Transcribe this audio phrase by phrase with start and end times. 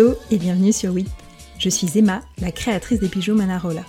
[0.00, 1.10] Hello et bienvenue sur WIP.
[1.58, 3.84] Je suis Emma, la créatrice des bijoux Manarola.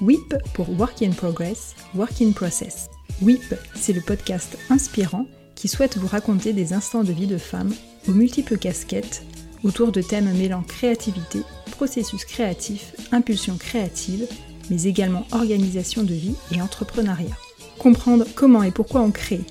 [0.00, 2.88] WIP pour Work in Progress, Work in Process.
[3.20, 7.74] WIP, c'est le podcast inspirant qui souhaite vous raconter des instants de vie de femmes
[8.08, 9.22] aux multiples casquettes
[9.64, 11.40] autour de thèmes mêlant créativité,
[11.72, 14.26] processus créatif, impulsion créative,
[14.70, 17.36] mais également organisation de vie et entrepreneuriat.
[17.78, 19.42] Comprendre comment et pourquoi on crée,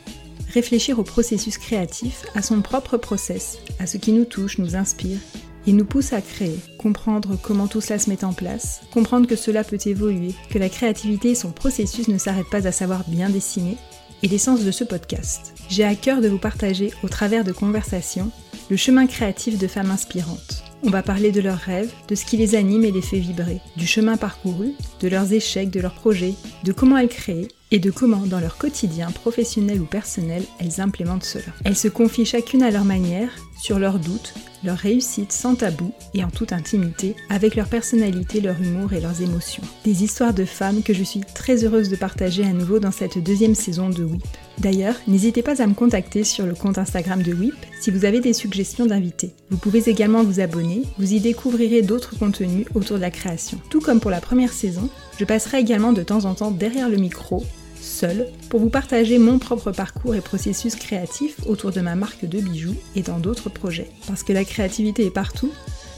[0.55, 5.19] réfléchir au processus créatif, à son propre process, à ce qui nous touche, nous inspire
[5.67, 9.35] et nous pousse à créer, comprendre comment tout cela se met en place, comprendre que
[9.35, 13.29] cela peut évoluer, que la créativité et son processus ne s'arrêtent pas à savoir bien
[13.29, 13.77] dessiner,
[14.23, 15.53] et l'essence de ce podcast.
[15.69, 18.31] J'ai à cœur de vous partager, au travers de conversations,
[18.69, 20.63] le chemin créatif de femmes inspirantes.
[20.85, 23.61] On va parler de leurs rêves, de ce qui les anime et les fait vibrer,
[23.77, 26.33] du chemin parcouru, de leurs échecs, de leurs projets,
[26.63, 31.23] de comment elles créent et de comment, dans leur quotidien professionnel ou personnel, elles implémentent
[31.23, 31.45] cela.
[31.63, 33.31] Elles se confient chacune à leur manière,
[33.63, 34.33] sur leurs doutes,
[34.65, 39.21] leurs réussites sans tabou et en toute intimité, avec leur personnalité, leur humour et leurs
[39.21, 39.63] émotions.
[39.85, 43.23] Des histoires de femmes que je suis très heureuse de partager à nouveau dans cette
[43.23, 44.21] deuxième saison de WIP.
[44.57, 48.19] D'ailleurs, n'hésitez pas à me contacter sur le compte Instagram de WIP si vous avez
[48.19, 49.31] des suggestions d'invités.
[49.49, 53.61] Vous pouvez également vous abonner, vous y découvrirez d'autres contenus autour de la création.
[53.69, 56.97] Tout comme pour la première saison, je passerai également de temps en temps derrière le
[56.97, 57.45] micro
[57.83, 62.39] seule pour vous partager mon propre parcours et processus créatif autour de ma marque de
[62.39, 63.91] bijoux et dans d'autres projets.
[64.07, 65.51] Parce que la créativité est partout,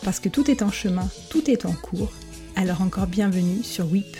[0.03, 2.11] parce que tout est en chemin, tout est en cours,
[2.55, 4.17] alors encore bienvenue sur WIP.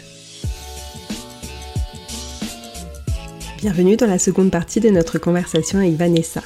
[3.58, 6.44] Bienvenue dans la seconde partie de notre conversation avec Vanessa.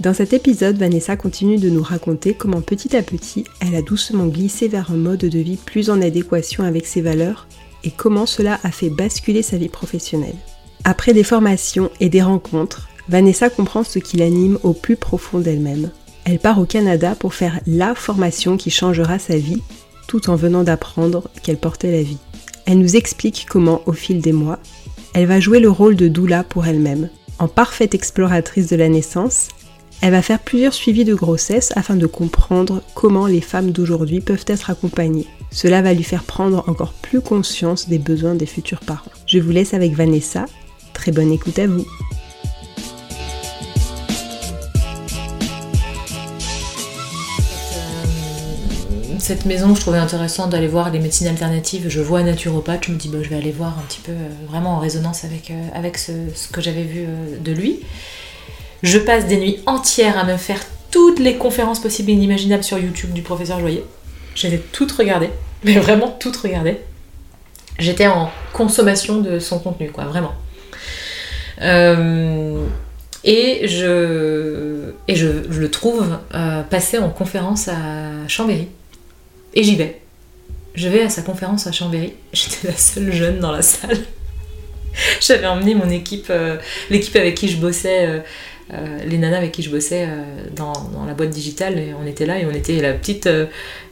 [0.00, 4.26] Dans cet épisode, Vanessa continue de nous raconter comment petit à petit, elle a doucement
[4.26, 7.46] glissé vers un mode de vie plus en adéquation avec ses valeurs
[7.84, 10.34] et comment cela a fait basculer sa vie professionnelle.
[10.84, 15.90] Après des formations et des rencontres, Vanessa comprend ce qui l'anime au plus profond d'elle-même.
[16.24, 19.62] Elle part au Canada pour faire la formation qui changera sa vie,
[20.08, 22.18] tout en venant d'apprendre qu'elle portait la vie.
[22.66, 24.58] Elle nous explique comment, au fil des mois,
[25.12, 27.10] elle va jouer le rôle de doula pour elle-même.
[27.38, 29.48] En parfaite exploratrice de la naissance,
[30.00, 34.44] elle va faire plusieurs suivis de grossesse afin de comprendre comment les femmes d'aujourd'hui peuvent
[34.46, 35.28] être accompagnées.
[35.54, 39.12] Cela va lui faire prendre encore plus conscience des besoins des futurs parents.
[39.26, 40.46] Je vous laisse avec Vanessa.
[40.92, 41.86] Très bonne écoute à vous.
[49.20, 51.86] cette maison, je trouvais intéressant d'aller voir les médecines alternatives.
[51.88, 54.12] Je vois un naturopathe, je me dis bah, je vais aller voir un petit peu
[54.12, 57.80] euh, vraiment en résonance avec, euh, ce, que j'avais vu euh, de lui.
[58.82, 60.60] Je passe des nuits entières à me faire
[60.90, 63.86] toutes les conférences possibles et inimaginables sur YouTube du professeur Joyer.
[64.34, 65.30] J'ai toutes regardées,
[65.64, 66.78] mais vraiment toutes regardées.
[67.78, 70.34] J'étais en consommation de son contenu, quoi, vraiment.
[73.24, 76.18] et je, et je, le trouve
[76.70, 78.68] passer en conférence à Chambéry.
[79.54, 80.00] Et j'y vais.
[80.74, 82.14] Je vais à sa conférence à Chambéry.
[82.32, 83.98] J'étais la seule jeune dans la salle.
[85.20, 86.56] J'avais emmené mon équipe, euh,
[86.90, 88.22] l'équipe avec qui je bossais,
[88.72, 90.08] euh, euh, les nanas avec qui je bossais
[90.54, 90.72] dans,
[91.06, 91.78] la boîte digitale.
[91.78, 93.28] Et on était là et on était la petite,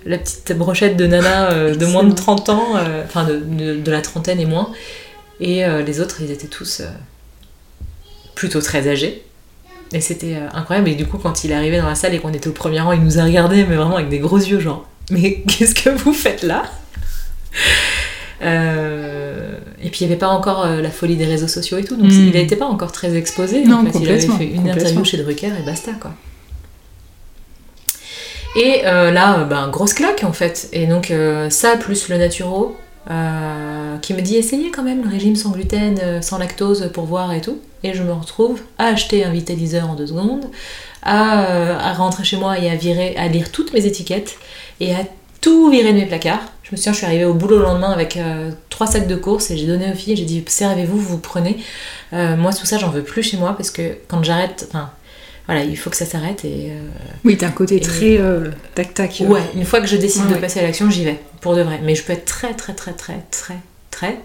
[0.06, 2.68] la petite brochette de nanas de moins de 30 ans,
[3.04, 4.72] enfin de, de, la trentaine et moins.
[5.40, 6.82] Et les autres, ils étaient tous
[8.34, 9.22] plutôt très âgés.
[9.92, 10.88] Et c'était incroyable.
[10.88, 12.80] Et du coup, quand il est arrivé dans la salle et qu'on était au premier
[12.80, 15.90] rang, il nous a regardé, mais vraiment avec des gros yeux, genre mais qu'est-ce que
[15.90, 16.64] vous faites là?
[18.42, 21.84] Euh, et puis il n'y avait pas encore euh, la folie des réseaux sociaux et
[21.84, 22.28] tout, donc hmm.
[22.28, 23.64] il n'était pas encore très exposé.
[23.64, 26.12] Non, Il avait fait une interview chez Drucker et basta quoi.
[28.54, 30.68] Et euh, là, ben, grosse claque en fait.
[30.72, 31.12] Et donc
[31.50, 32.76] ça plus le naturo
[34.00, 37.40] qui me dit essayez quand même le régime sans gluten, sans lactose pour voir et
[37.40, 37.58] tout.
[37.84, 40.46] Et je me retrouve à acheter un vitaliseur en deux secondes,
[41.02, 44.36] à, à rentrer chez moi et à virer, à lire toutes mes étiquettes
[44.78, 44.98] et à
[45.42, 46.40] tout virer de mes placards.
[46.62, 49.16] Je me souviens, je suis arrivée au boulot le lendemain avec euh, trois sacs de
[49.16, 51.58] courses et j'ai donné aux filles, j'ai dit servez-vous, vous prenez.
[52.14, 54.90] Euh, moi, tout ça, j'en veux plus chez moi parce que quand j'arrête, enfin,
[55.46, 56.70] voilà, il faut que ça s'arrête et.
[56.70, 56.88] Euh,
[57.24, 58.18] oui, t'as un côté très
[58.74, 59.24] tac-tac.
[59.26, 61.80] Ouais, une fois que je décide de passer à l'action, j'y vais, pour de vrai.
[61.82, 63.58] Mais je peux être très, très, très, très, très,
[63.90, 64.18] très,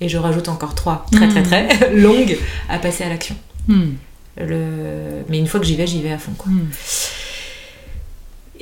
[0.00, 2.36] et je rajoute encore trois très, très, très, très longues
[2.68, 3.36] à passer à l'action.
[3.68, 3.90] Hmm.
[4.38, 5.22] Le...
[5.28, 6.50] Mais une fois que j'y vais, j'y vais à fond, quoi.
[6.50, 6.70] Hmm.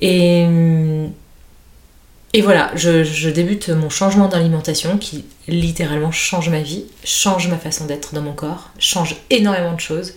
[0.02, 0.46] Et
[2.32, 7.86] et voilà, je, débute mon changement d'alimentation qui littéralement change ma vie, change ma façon
[7.86, 10.14] d'être dans mon corps, change énormément de choses.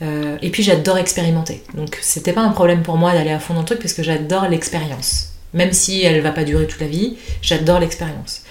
[0.00, 1.64] Euh, et puis j'adore expérimenter.
[1.74, 4.04] Donc c'était pas un problème pour moi d'aller à fond dans le truc parce que
[4.04, 5.32] j'adore l'expérience.
[5.54, 8.44] Même si elle va pas durer toute la vie, j'adore l'expérience.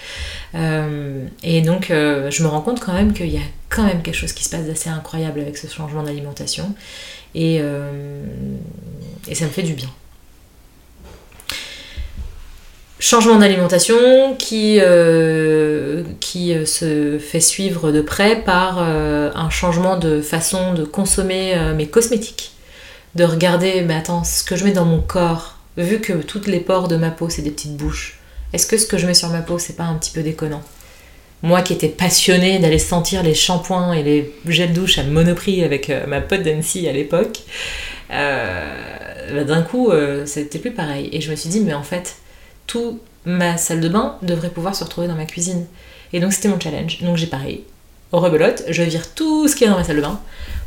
[0.54, 4.02] Euh, et donc euh, je me rends compte quand même qu'il y a quand même
[4.02, 6.74] quelque chose qui se passe d'assez incroyable avec ce changement d'alimentation.
[7.34, 7.56] Et,
[9.28, 9.90] et ça me fait du bien.
[12.98, 19.98] Changement d'alimentation qui, euh, qui euh, se fait suivre de près par euh, un changement
[19.98, 22.52] de façon de consommer mes cosmétiques.
[23.14, 26.60] De regarder, mais attends, ce que je mets dans mon corps, vu que toutes les
[26.60, 28.18] pores de ma peau c'est des petites bouches,
[28.52, 30.62] est-ce que ce que je mets sur ma peau c'est pas un petit peu déconnant?
[31.42, 35.92] Moi qui étais passionnée d'aller sentir les shampoings et les gels douche à Monoprix avec
[36.06, 37.40] ma pote d'Annecy à l'époque,
[38.10, 39.90] bah, d'un coup
[40.24, 41.08] c'était plus pareil.
[41.12, 42.16] Et je me suis dit, mais en fait,
[42.66, 45.66] tout ma salle de bain devrait pouvoir se retrouver dans ma cuisine.
[46.12, 47.02] Et donc c'était mon challenge.
[47.02, 47.64] Donc j'ai pareil,
[48.12, 50.20] au rebelote, je vire tout ce qui est dans ma salle de bain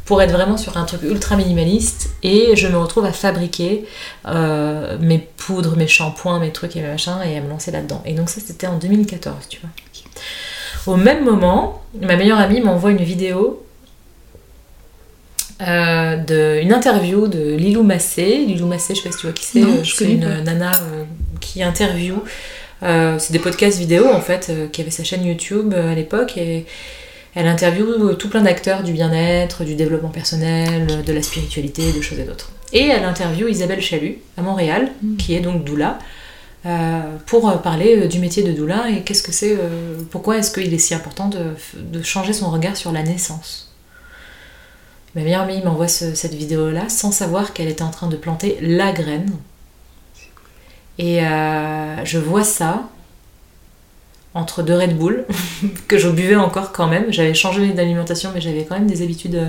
[0.06, 3.86] pour être vraiment sur un truc ultra minimaliste et je me retrouve à fabriquer
[4.26, 8.02] euh, mes poudres, mes shampoings, mes trucs et mes machins et à me lancer là-dedans.
[8.06, 9.70] Et donc ça c'était en 2014, tu vois.
[10.88, 13.64] Au même moment, ma meilleure amie m'envoie une vidéo
[15.62, 16.16] euh,
[16.62, 18.46] d'une interview de Lilou Massé.
[18.48, 21.04] Lilou Massé, je sais pas si tu vois qui c'est, euh, c'est une nana euh,
[21.40, 22.24] qui interview.
[22.82, 26.66] c'est des podcasts vidéo en fait, qui avait sa chaîne YouTube à l'époque et
[27.36, 32.20] elle interviewe tout plein d'acteurs du bien-être, du développement personnel, de la spiritualité, de choses
[32.20, 32.52] et d'autres.
[32.74, 35.18] Et elle interviewe Isabelle Chalut à Montréal, mm.
[35.18, 36.00] qui est donc doula,
[37.26, 39.58] pour parler du métier de doula et qu'est-ce que c'est,
[40.12, 43.70] pourquoi est-ce qu'il est si important de changer son regard sur la naissance.
[45.16, 48.92] Ma meilleure amie m'envoie cette vidéo-là sans savoir qu'elle était en train de planter la
[48.92, 49.32] graine.
[51.00, 52.90] Et euh, je vois ça
[54.34, 55.26] entre deux Red Bull,
[55.88, 57.12] que je buvais encore quand même.
[57.12, 59.48] J'avais changé d'alimentation, mais j'avais quand même des habitudes euh,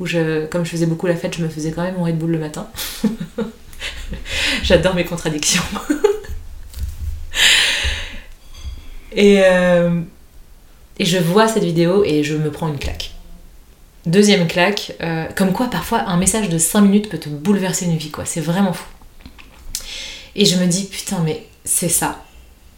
[0.00, 2.18] où, je, comme je faisais beaucoup la fête, je me faisais quand même mon Red
[2.18, 2.66] Bull le matin.
[4.64, 5.62] J'adore mes contradictions.
[9.12, 10.00] et, euh,
[10.98, 13.12] et je vois cette vidéo et je me prends une claque.
[14.04, 14.96] Deuxième claque,
[15.36, 18.24] comme quoi parfois un message de 5 minutes peut te bouleverser une vie, quoi.
[18.24, 18.84] C'est vraiment fou.
[20.36, 22.22] Et je me dis, putain, mais c'est ça.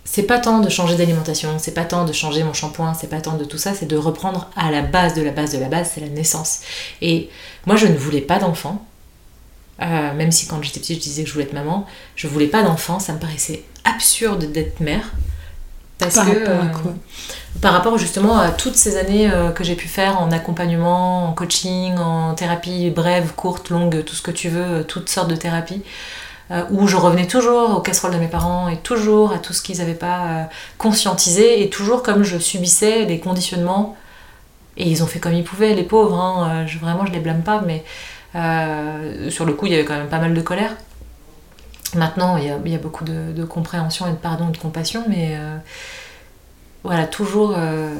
[0.04, 3.20] C'est pas tant de changer d'alimentation, c'est pas tant de changer mon shampoing, c'est pas
[3.20, 5.68] tant de tout ça, c'est de reprendre à la base de la base de la
[5.68, 6.60] base, c'est la naissance.
[7.00, 7.30] Et
[7.66, 8.84] moi, je ne voulais pas d'enfant.
[9.82, 12.46] Euh, même si quand j'étais petite, je disais que je voulais être maman, je voulais
[12.46, 15.12] pas d'enfant, ça me paraissait absurde d'être mère.
[15.98, 16.90] Parce par rapport à quoi?
[16.90, 21.28] euh, Par rapport justement à toutes ces années euh, que j'ai pu faire en accompagnement,
[21.28, 25.36] en coaching, en thérapie brève, courte, longue, tout ce que tu veux, toutes sortes de
[25.36, 25.82] thérapies,
[26.70, 29.78] où je revenais toujours aux casseroles de mes parents et toujours à tout ce qu'ils
[29.78, 33.96] n'avaient pas conscientisé et toujours comme je subissais des conditionnements.
[34.76, 37.42] Et ils ont fait comme ils pouvaient, les pauvres, hein, je, vraiment je les blâme
[37.42, 37.82] pas, mais
[39.30, 40.76] sur le coup il y avait quand même pas mal de colère.
[41.94, 45.56] Maintenant, il y, a, beaucoup de, compréhension et de pardon et de compassion, mais euh,
[46.82, 47.94] voilà, toujours, euh,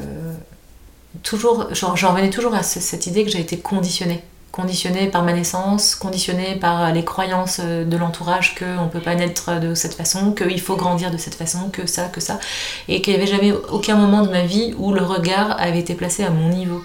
[1.22, 4.22] toujours j'en revenais toujours à cette idée que j'ai été conditionnée.
[4.54, 9.58] Conditionnée par ma naissance, conditionnée par les croyances de l'entourage qu'on ne peut pas naître
[9.58, 12.38] de cette façon, qu'il faut grandir de cette façon, que ça, que ça.
[12.86, 15.94] Et qu'il n'y avait jamais aucun moment de ma vie où le regard avait été
[15.94, 16.84] placé à mon niveau.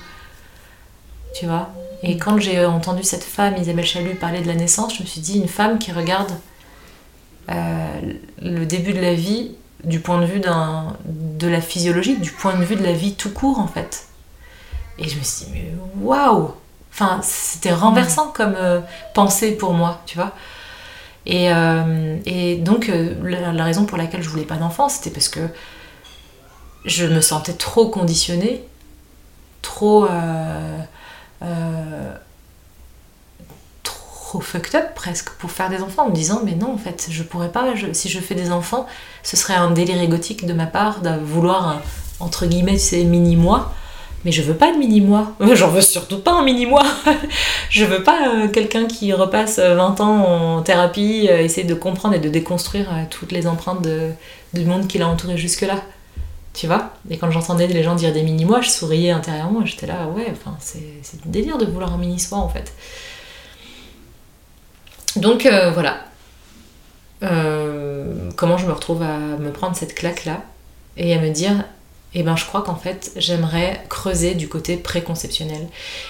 [1.35, 1.69] Tu vois?
[2.01, 5.21] Et quand j'ai entendu cette femme, Isabelle Chalut, parler de la naissance, je me suis
[5.21, 6.31] dit, une femme qui regarde
[7.51, 8.01] euh,
[8.41, 9.51] le début de la vie
[9.83, 13.31] du point de vue de la physiologie, du point de vue de la vie tout
[13.31, 14.07] court en fait.
[14.97, 15.71] Et je me suis dit, mais
[16.01, 16.53] waouh
[16.91, 18.33] Enfin, c'était renversant mm.
[18.33, 18.81] comme euh,
[19.13, 20.33] pensée pour moi, tu vois.
[21.25, 22.91] Et, euh, et donc,
[23.23, 25.41] la, raison pour laquelle je voulais pas d'enfant, c'était parce que
[26.85, 28.63] je me sentais trop conditionnée,
[29.61, 30.07] trop
[34.29, 37.07] trop fucked up presque pour faire des enfants en me disant mais non en fait
[37.09, 38.85] je pourrais pas si je fais des enfants
[39.23, 41.81] ce serait un délire égotique de ma part de vouloir un,
[42.19, 43.73] entre guillemets c'est mini moi
[44.25, 46.83] mais je veux pas de mini moi j'en veux surtout pas un mini moi
[47.69, 52.15] je veux pas euh, quelqu'un qui repasse 20 ans en thérapie euh, essayer de comprendre
[52.15, 54.11] et de déconstruire euh, toutes les empreintes de,
[54.53, 55.81] du monde qui l'a entouré jusque là
[56.51, 56.93] tu vois?
[57.09, 59.65] Et quand j'entendais les gens dire des mini moi je souriais intérieurement.
[59.65, 60.79] J'étais là ouais enfin c'est
[61.25, 62.73] un délire de vouloir un mini soi en fait.
[65.15, 66.05] Donc euh, voilà.
[67.23, 70.41] Euh, comment je me retrouve à me prendre cette claque-là
[70.97, 71.65] et à me dire,
[72.13, 75.67] eh ben je crois qu'en fait j'aimerais creuser du côté préconceptionnel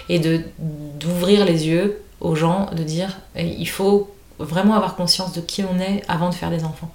[0.08, 5.34] et de d'ouvrir les yeux aux gens, de dire eh, il faut vraiment avoir conscience
[5.34, 6.92] de qui on est avant de faire des enfants.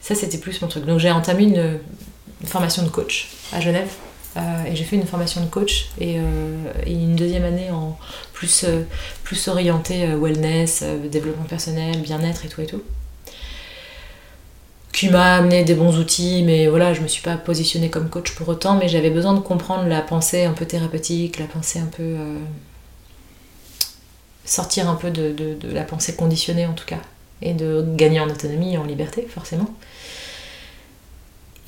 [0.00, 0.84] Ça c'était plus mon truc.
[0.86, 1.80] Donc j'ai entamé une
[2.44, 3.90] formation de coach à Genève
[4.36, 7.98] euh, et j'ai fait une formation de coach et, euh, une deuxième année en
[8.32, 8.82] plus, euh,
[9.24, 12.82] plus orientée wellness, développement personnel, bien-être et tout et tout.
[14.98, 18.34] Qui m'a amené des bons outils, mais voilà, je me suis pas positionnée comme coach
[18.34, 21.86] pour autant, mais j'avais besoin de comprendre la pensée un peu thérapeutique, la pensée un
[21.86, 22.16] peu.
[24.44, 26.98] sortir un peu de, de, la pensée conditionnée en tout cas,
[27.42, 29.70] et de gagner en autonomie et en liberté, forcément.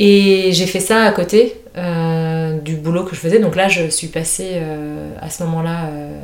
[0.03, 3.39] Et j'ai fait ça à côté euh, du boulot que je faisais.
[3.39, 6.19] Donc là, je suis passée euh, à ce moment-là euh,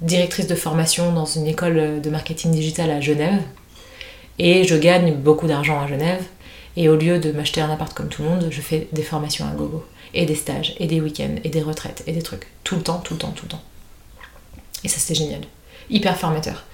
[0.00, 3.42] directrice de formation dans une école de marketing digital à Genève.
[4.38, 6.22] Et je gagne beaucoup d'argent à Genève.
[6.76, 9.46] Et au lieu de m'acheter un appart comme tout le monde, je fais des formations
[9.46, 9.84] à gogo.
[10.14, 12.46] Et des stages, et des week-ends, et des retraites, et des trucs.
[12.64, 13.62] Tout le temps, tout le temps, tout le temps.
[14.84, 15.40] Et ça, c'était génial.
[15.90, 16.64] Hyper formateur.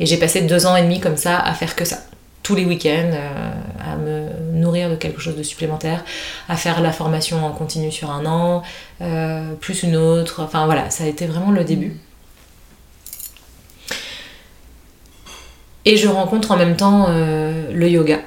[0.00, 1.98] Et j'ai passé deux ans et demi comme ça à faire que ça
[2.44, 3.52] tous les week-ends, euh,
[3.82, 6.04] à me nourrir de quelque chose de supplémentaire,
[6.48, 8.62] à faire la formation en continu sur un an,
[9.00, 10.42] euh, plus une autre.
[10.42, 11.96] Enfin voilà, ça a été vraiment le début.
[15.84, 18.20] Et je rencontre en même temps euh, le yoga.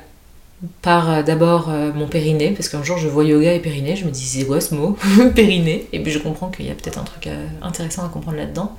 [0.82, 4.24] Par d'abord mon périnée, parce qu'un jour je vois yoga et périnée, je me dis
[4.24, 4.98] c'est quoi ce mot
[5.36, 5.88] Périnée.
[5.94, 7.30] Et puis je comprends qu'il y a peut-être un truc
[7.62, 8.76] intéressant à comprendre là-dedans.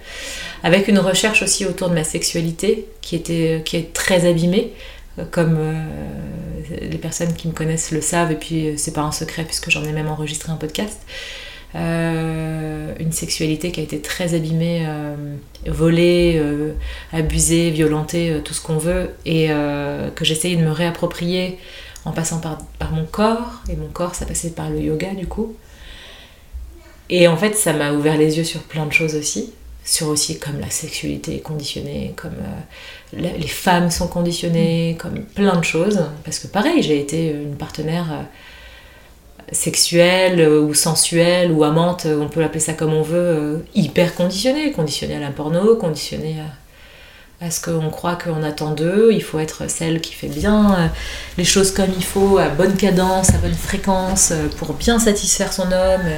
[0.65, 4.73] Avec une recherche aussi autour de ma sexualité qui, était, qui est très abîmée
[5.31, 5.83] comme euh,
[6.81, 9.71] les personnes qui me connaissent le savent, et puis euh, c'est pas un secret puisque
[9.71, 11.01] j'en ai même enregistré un podcast.
[11.75, 14.87] Euh, une sexualité qui a été très abîmée,
[15.67, 16.43] volée,
[17.13, 19.49] abusée, violentée, tout ce qu'on veut, et
[20.15, 21.59] que j'essayais de me réapproprier
[22.05, 25.27] en passant par, par, mon corps, et mon corps ça passait par le yoga du
[25.27, 25.55] coup.
[27.11, 29.53] Et en fait ça m'a ouvert les yeux sur plein de choses aussi,
[29.85, 35.57] sur aussi comme la sexualité est conditionnée, comme euh, les femmes sont conditionnées, comme plein
[35.57, 36.05] de choses.
[36.25, 38.23] Parce que pareil, j'ai été une partenaire euh,
[39.53, 44.73] sexuelle euh, ou sensuelle ou amante, on peut l'appeler ça comme on veut, hyper conditionnée,
[44.73, 46.37] conditionnée à la porno, conditionnée
[47.41, 49.11] à, ce qu'on croit qu'on attend d'eux.
[49.13, 50.91] Il faut être celle qui fait bien
[51.37, 55.71] les choses comme il faut, à bonne cadence, à bonne fréquence, pour bien satisfaire son
[55.71, 56.09] homme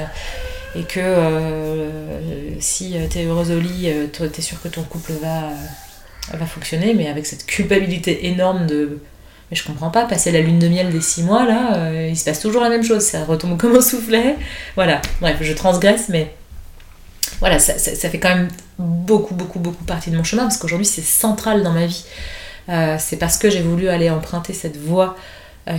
[0.74, 4.82] et que euh, si tu es heureuse au lit, euh, tu es sûr que ton
[4.82, 5.50] couple va,
[6.36, 8.98] va fonctionner, mais avec cette culpabilité énorme de
[9.50, 12.16] mais je comprends pas, passer la lune de miel des six mois, là, euh, il
[12.16, 14.36] se passe toujours la même chose, ça retombe comme un soufflet.
[14.76, 16.34] Voilà, bref, je transgresse, mais
[17.40, 21.02] voilà, ça, fait quand même beaucoup, beaucoup, beaucoup partie de mon chemin, parce qu'aujourd'hui c'est
[21.02, 22.04] central dans ma vie.
[22.98, 25.16] c'est parce que j'ai voulu aller emprunter cette voie,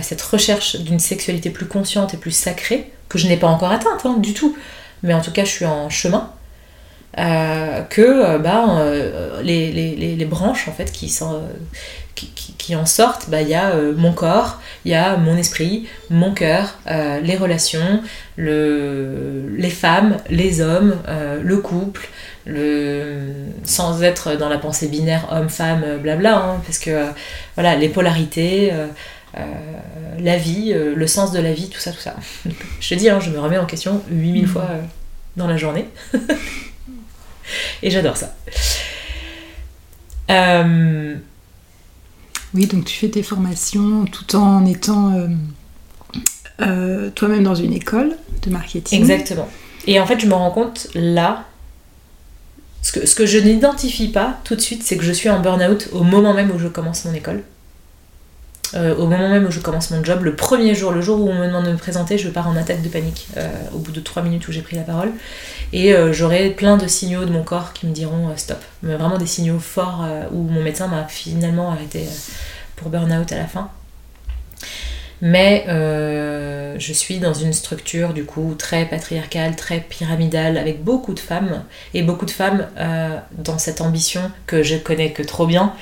[0.00, 4.04] cette recherche d'une sexualité plus consciente et plus sacrée, que je n'ai pas encore atteinte
[4.04, 4.56] hein, du tout
[5.02, 6.30] mais en tout cas je suis en chemin,
[7.18, 8.84] euh, que bah,
[9.42, 11.42] les, les, les, branches en fait qui, sont,
[12.14, 15.86] qui, qui, en sortent, bah, il y a mon corps, il y a mon esprit,
[16.08, 18.02] mon cœur, les relations,
[18.36, 20.96] le, les femmes, les hommes,
[21.42, 22.08] le couple,
[22.46, 23.28] le,
[23.64, 27.06] sans être dans la pensée binaire homme-femme, blabla, hein, parce que
[27.54, 28.72] voilà, les polarités.
[30.18, 32.14] La vie, le sens de la vie, tout ça, tout ça.
[32.80, 34.68] je te dis, hein, je me remets en question 8000 fois
[35.36, 35.86] dans la journée.
[37.82, 38.34] Et j'adore ça.
[42.54, 45.28] Oui, donc tu fais tes formations tout en étant
[46.58, 49.00] toi-même dans une école de marketing.
[49.00, 49.48] Exactement.
[49.86, 51.44] Et en fait, je me rends compte là,
[52.82, 55.40] ce que, ce que je n'identifie pas tout de suite, c'est que je suis en
[55.40, 57.42] burn-out au moment même où je commence mon école.
[58.74, 61.28] Euh, au moment même où je commence mon job, le premier jour, le jour où
[61.28, 63.92] on me demande de me présenter, je pars en attaque de panique euh, au bout
[63.92, 65.12] de 3 minutes où j'ai pris la parole.
[65.72, 68.62] Et euh, j'aurai plein de signaux de mon corps qui me diront stop.
[68.82, 72.06] Mais vraiment des signaux forts où mon médecin m'a finalement arrêté
[72.76, 73.70] pour burn-out à la fin.
[75.20, 81.20] Mais je suis dans une structure du coup très patriarcale, très pyramidale, avec beaucoup de
[81.20, 81.62] femmes,
[81.94, 82.66] et beaucoup de femmes
[83.38, 85.74] dans cette ambition que je connais que trop bien,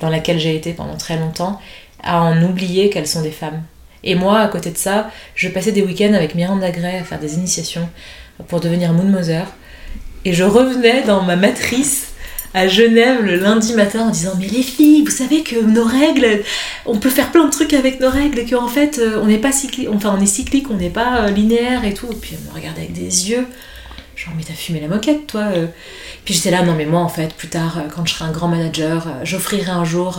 [0.00, 1.60] dans laquelle j'ai été pendant très longtemps,
[2.02, 3.62] à en oublier qu'elles sont des femmes.
[4.04, 7.18] Et moi, à côté de ça, je passais des week-ends avec Miranda Gray à faire
[7.18, 7.88] des initiations
[8.46, 9.46] pour devenir Moon Mother.
[10.24, 12.12] Et je revenais dans ma matrice
[12.54, 16.42] à Genève le lundi matin en disant mais les filles vous savez que nos règles
[16.86, 19.38] on peut faire plein de trucs avec nos règles et qu'en fait euh, on n'est
[19.38, 22.36] pas cyclique enfin on est cyclique on n'est pas euh, linéaire et tout et puis
[22.38, 23.46] elle me regardait avec des yeux
[24.16, 25.66] genre mais t'as fumé la moquette toi euh.
[26.24, 28.48] puis j'étais là non mais moi en fait plus tard quand je serai un grand
[28.48, 30.18] manager j'offrirai un jour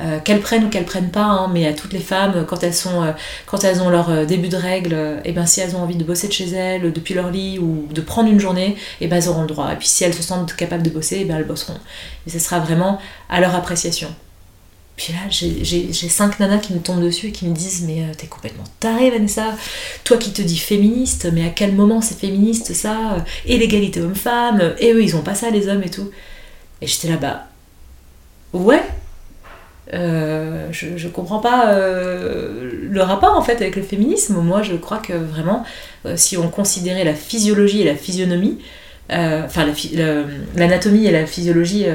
[0.00, 2.74] euh, qu'elles prennent ou qu'elles prennent pas, hein, mais à toutes les femmes, quand elles,
[2.74, 3.12] sont, euh,
[3.46, 5.96] quand elles ont leur euh, début de règles, et eh ben, si elles ont envie
[5.96, 9.06] de bosser de chez elles, depuis leur lit, ou de prendre une journée, et eh
[9.08, 9.72] ben, elles auront le droit.
[9.72, 11.78] Et puis si elles se sentent capables de bosser, et eh ben, elles bosseront.
[12.26, 14.08] Et ce sera vraiment à leur appréciation.
[14.96, 18.26] Puis là, j'ai cinq nanas qui me tombent dessus et qui me disent Mais t'es
[18.26, 19.56] complètement tarée, Vanessa.
[20.04, 23.24] Toi qui te dis féministe, mais à quel moment c'est féministe ça?
[23.46, 26.10] Et l'égalité homme-femme, et eux ils ont pas ça, les hommes et tout.
[26.82, 27.46] Et j'étais là, bas
[28.52, 28.82] ouais,
[29.92, 34.36] euh, je, je comprends pas euh, le rapport en fait avec le féminisme.
[34.40, 35.64] Moi, je crois que vraiment,
[36.06, 38.58] euh, si on considérait la physiologie et la physionomie,
[39.12, 39.66] enfin
[40.54, 41.86] l'anatomie et la physiologie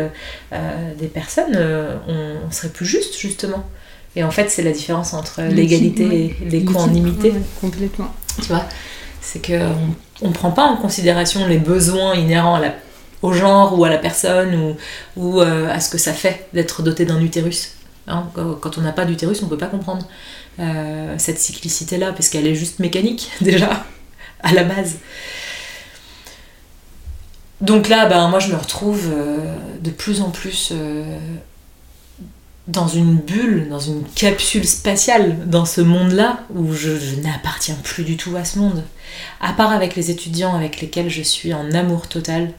[1.00, 1.58] des personnes,
[2.10, 3.64] on, serait plus juste justement.
[4.18, 7.32] Et en fait, c'est la différence entre l'égalité et l'équanimité.
[7.62, 8.14] complètement.
[8.42, 8.66] Tu vois
[9.22, 9.76] C'est qu'on
[10.22, 12.60] on ne prend pas en considération les besoins inhérents
[13.22, 14.76] au genre ou à la personne ou,
[15.16, 17.72] ou euh, à ce que ça fait d'être doté d'un utérus.
[18.08, 18.30] Hein,
[18.62, 20.08] quand on n'a pas d'utérus, on ne peut pas comprendre
[20.60, 23.86] euh, cette cyclicité-là, parce qu'elle est juste mécanique, déjà,
[24.42, 24.98] à la base.
[27.62, 30.72] Donc là, ben, moi, je me retrouve euh, de plus en plus
[32.68, 38.18] dans une bulle, dans une capsule spatiale, dans ce monde-là, où je, n'appartiens plus du
[38.18, 38.84] tout à ce monde.
[39.40, 42.54] À part avec les étudiants avec lesquels je suis en amour total,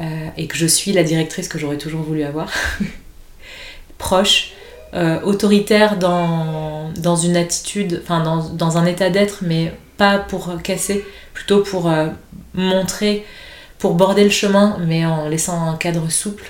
[0.00, 2.50] euh, et que je suis la directrice que j'aurais toujours voulu avoir,
[3.98, 4.54] proche,
[4.94, 10.62] euh, autoritaire dans, dans, une attitude, enfin dans, dans un état d'être, mais pas pour
[10.62, 12.06] casser, plutôt pour euh,
[12.54, 13.24] montrer,
[13.80, 16.44] pour border le chemin, mais en laissant un cadre souple.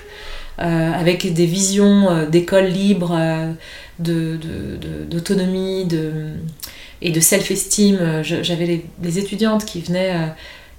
[0.61, 3.19] Euh, avec des visions d'école libre,
[3.99, 6.27] d'autonomie de,
[7.01, 8.23] et de self-esteem.
[8.23, 10.15] J'avais les, étudiantes qui venaient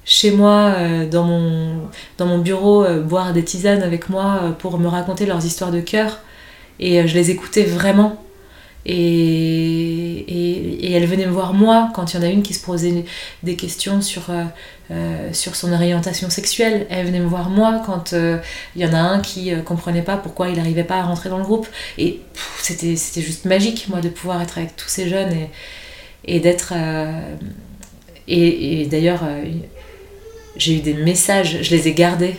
[0.06, 0.76] chez moi,
[1.12, 5.72] dans, mon, dans mon bureau, boire des tisanes avec moi pour me raconter leurs histoires
[5.72, 6.20] de cœur.
[6.80, 8.22] Et je les écoutais vraiment.
[8.86, 10.26] Et,
[10.88, 13.06] et, elle venait me voir moi quand il y en a une qui se posait
[13.42, 14.44] des questions sur, euh,
[14.92, 16.86] euh, sur son orientation sexuelle.
[16.92, 18.38] Elle venait me voir moi quand euh,
[18.76, 21.40] il y en a un qui comprenait pas pourquoi il n'arrivait pas à rentrer dans
[21.40, 21.68] le groupe.
[21.98, 22.22] Et
[22.62, 25.50] c'était juste magique, moi, de pouvoir être avec tous ces jeunes et,
[26.26, 26.74] et d'être...
[28.28, 29.24] et, d'ailleurs,
[30.58, 32.36] j'ai eu des messages, je les ai gardés.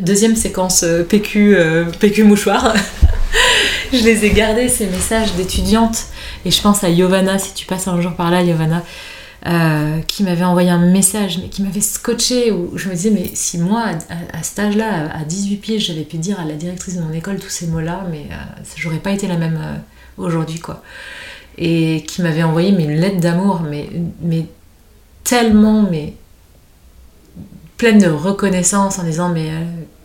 [0.00, 1.56] Deuxième séquence PQ,
[2.00, 2.74] PQ mouchoir.
[3.92, 6.06] je les ai gardés, ces messages d'étudiantes.
[6.44, 8.82] Et je pense à Yovana, si tu passes un jour par là, Yovana,
[9.46, 13.30] euh, qui m'avait envoyé un message, mais qui m'avait scotché, où je me disais, mais
[13.34, 13.84] si moi,
[14.32, 17.38] à, cet âge-là, à 18 pieds, j'avais pu dire à la directrice de mon école
[17.38, 19.76] tous ces mots-là, mais euh, j'aurais pas été la même euh,
[20.16, 20.82] aujourd'hui, quoi.
[21.56, 23.88] Et qui m'avait envoyé mais, une lettre d'amour, mais,
[24.22, 24.46] mais
[25.24, 26.14] tellement, mais
[27.76, 29.50] pleine de reconnaissance en disant, mais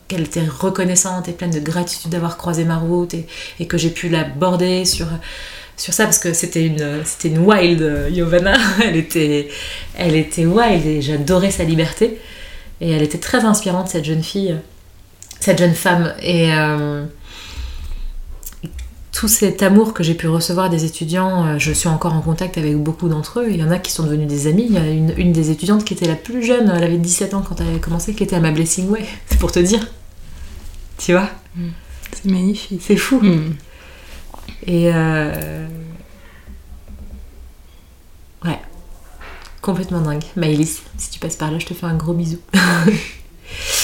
[0.10, 4.10] qu'elle était reconnaissante et pleine de gratitude d'avoir croisé ma route et, que j'ai pu
[4.10, 5.08] l'aborder sur,
[5.78, 9.50] sur ça parce que c'était une, c'était une wild euh, Yovana, elle était,
[9.96, 12.18] elle était wild et j'adorais sa liberté.
[12.82, 14.56] Et elle était très inspirante cette jeune fille,
[15.40, 16.14] cette jeune femme.
[16.22, 17.04] Et euh,
[19.20, 22.58] tout cet amour que j'ai pu recevoir des étudiants, euh, je suis encore en contact
[22.58, 23.48] avec beaucoup d'entre eux.
[23.50, 24.68] Il y en a qui sont devenus des amis.
[24.70, 27.34] Il y a une, une, des étudiantes qui était la plus jeune, elle avait 17
[27.34, 29.06] ans quand elle avait commencé, qui était à ma Blessing Way.
[29.26, 29.86] C'est pour te dire.
[30.98, 31.30] Tu vois?
[31.54, 31.68] Mm.
[32.14, 32.82] C'est magnifique.
[32.82, 33.20] C'est fou.
[33.20, 33.56] Mm.
[34.68, 35.68] Et euh...
[38.46, 38.60] ouais,
[39.62, 40.24] complètement dingue.
[40.38, 42.38] Maëlys, si tu passes par là, je te fais un gros bisou.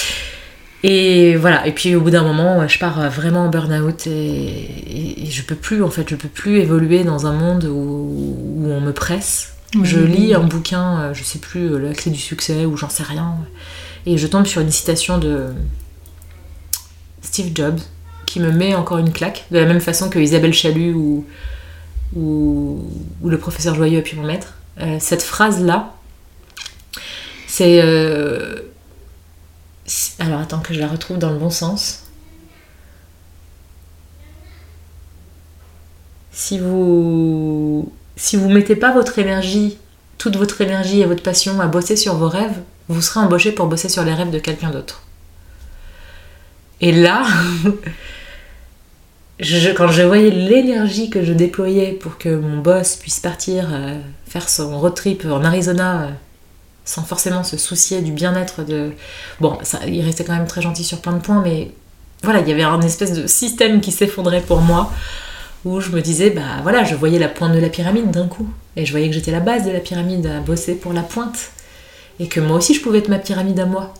[0.88, 1.66] et voilà.
[1.66, 5.22] Et puis au bout d'un moment, je pars vraiment en burn-out et...
[5.24, 8.70] et, je peux plus en fait, je peux plus évoluer dans un monde où, où
[8.70, 9.56] on me presse.
[9.82, 12.88] Je lis un bouquin, euh, je sais plus, euh, La clé du succès ou j'en
[12.88, 13.34] sais rien,
[14.06, 15.48] et je tombe sur une citation de
[17.20, 17.80] Steve Jobs,
[18.24, 21.26] qui me met encore une claque, de la même façon que Isabelle Chalut ou,
[22.14, 22.88] ou,
[23.24, 24.54] le professeur Joyeux a pu m'en mettre.
[24.80, 25.94] Euh, cette phrase-là,
[27.46, 27.80] c'est...
[27.82, 28.60] Euh,
[30.18, 32.04] alors attends que je la retrouve dans le bon sens.
[36.32, 39.78] Si vous si vous mettez pas votre énergie,
[40.18, 43.66] toute votre énergie et votre passion à bosser sur vos rêves, vous serez embauché pour
[43.66, 45.02] bosser sur les rêves de quelqu'un d'autre.
[46.80, 47.26] Et là,
[49.76, 54.48] quand je voyais l'énergie que je déployais pour que mon boss puisse partir euh, faire
[54.48, 56.10] son road trip en Arizona euh,
[56.86, 58.92] sans forcément se soucier du bien-être de...
[59.40, 61.72] Bon, il restait quand même très gentil sur plein de points, mais
[62.22, 64.90] voilà, il y avait un espèce de système qui s'effondrait pour moi,
[65.66, 68.48] où je me disais, bah voilà, je voyais la pointe de la pyramide d'un coup,
[68.76, 71.50] et je voyais que j'étais la base de la pyramide à bosser pour la pointe,
[72.20, 73.92] et que moi aussi je pouvais être ma pyramide à moi,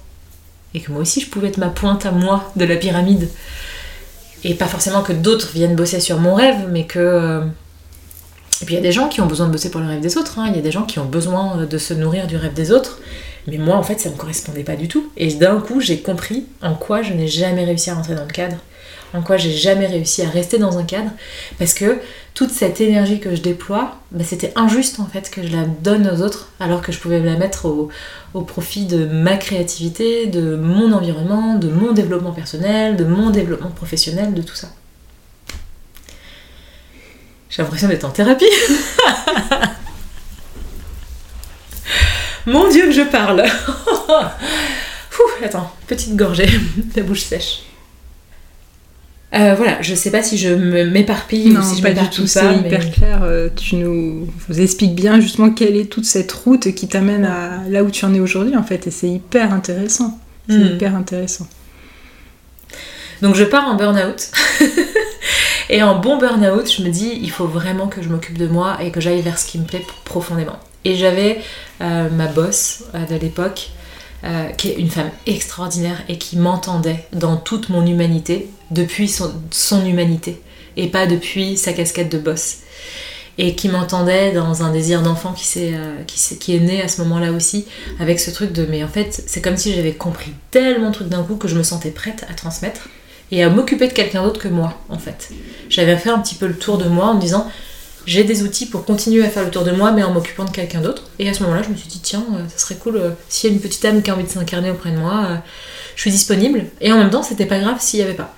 [0.72, 3.29] et que moi aussi je pouvais être ma pointe à moi de la pyramide.
[4.44, 7.42] Et pas forcément que d'autres viennent bosser sur mon rêve, mais que.
[8.61, 9.87] Euh, et puis il y a des gens qui ont besoin de bosser pour le
[9.87, 10.47] rêve des autres, hein.
[10.49, 13.01] il y a des gens qui ont besoin de se nourrir du rêve des autres,
[13.47, 15.11] mais moi en fait ça ne me correspondait pas du tout.
[15.16, 18.33] Et d'un coup j'ai compris en quoi je n'ai jamais réussi à rentrer dans le
[18.33, 18.57] cadre
[19.14, 21.11] en quoi j'ai jamais réussi à rester dans un cadre,
[21.59, 21.99] parce que
[22.35, 26.09] toute cette énergie que je déploie, bah, c'était injuste en fait que je la donne
[26.09, 27.90] aux autres, alors que je pouvais la mettre au,
[28.42, 34.35] profit de ma créativité, de mon environnement, de mon développement personnel, de mon développement professionnel,
[34.35, 34.69] de tout ça.
[37.48, 38.44] J'ai l'impression d'être en thérapie.
[42.46, 43.44] Mon Dieu que je parle.
[45.44, 46.48] attends, petite gorgée,
[46.96, 47.62] la bouche sèche.
[49.35, 50.48] Euh, voilà, je sais pas si je
[50.85, 53.22] m'éparpille ou si je pas du tout, c'est hyper clair.
[53.22, 57.82] Euh, tu nous expliques bien justement quelle est toute cette route qui t'amène à là
[57.82, 60.18] où tu en es aujourd'hui en fait, et c'est hyper intéressant.
[60.48, 60.74] C'est hmm.
[60.76, 61.48] hyper intéressant.
[63.20, 64.30] Donc je pars en burn-out.
[65.68, 68.79] et en bon burn-out, je me dis, il faut vraiment que je m'occupe de moi
[68.83, 70.59] et que j'aille vers ce qui me plaît profondément.
[70.85, 71.40] Et j'avais
[71.81, 73.70] euh, ma boss de l'époque
[74.24, 79.85] euh, qui est une femme extraordinaire et qui m'entendait dans toute mon humanité, depuis son,
[79.85, 80.40] humanité,
[80.76, 82.59] et pas depuis sa casquette de boss.
[83.38, 87.02] Et qui m'entendait dans un désir d'enfant qui, euh, qui, qui, est né à ce
[87.02, 87.66] moment-là aussi,
[88.00, 91.09] avec ce truc de mais en fait, c'est comme si j'avais compris tellement de trucs
[91.09, 92.88] d'un coup que je me sentais prête à transmettre
[93.31, 95.31] et à m'occuper de quelqu'un d'autre que moi, en fait.
[95.69, 97.51] J'avais fait un petit peu le tour de moi en me disant
[98.07, 100.51] j'ai des outils pour continuer à faire le tour de moi, mais en m'occupant de
[100.51, 101.03] quelqu'un d'autre.
[101.19, 103.51] Et à ce moment-là, je me suis dit, tiens, euh, ça serait cool, euh, s'il
[103.51, 105.37] y a une petite âme qui a envie de s'incarner auprès de moi, euh,
[105.97, 106.67] je suis disponible.
[106.81, 108.33] Et en même temps, c'était pas grave s'il y avait pas.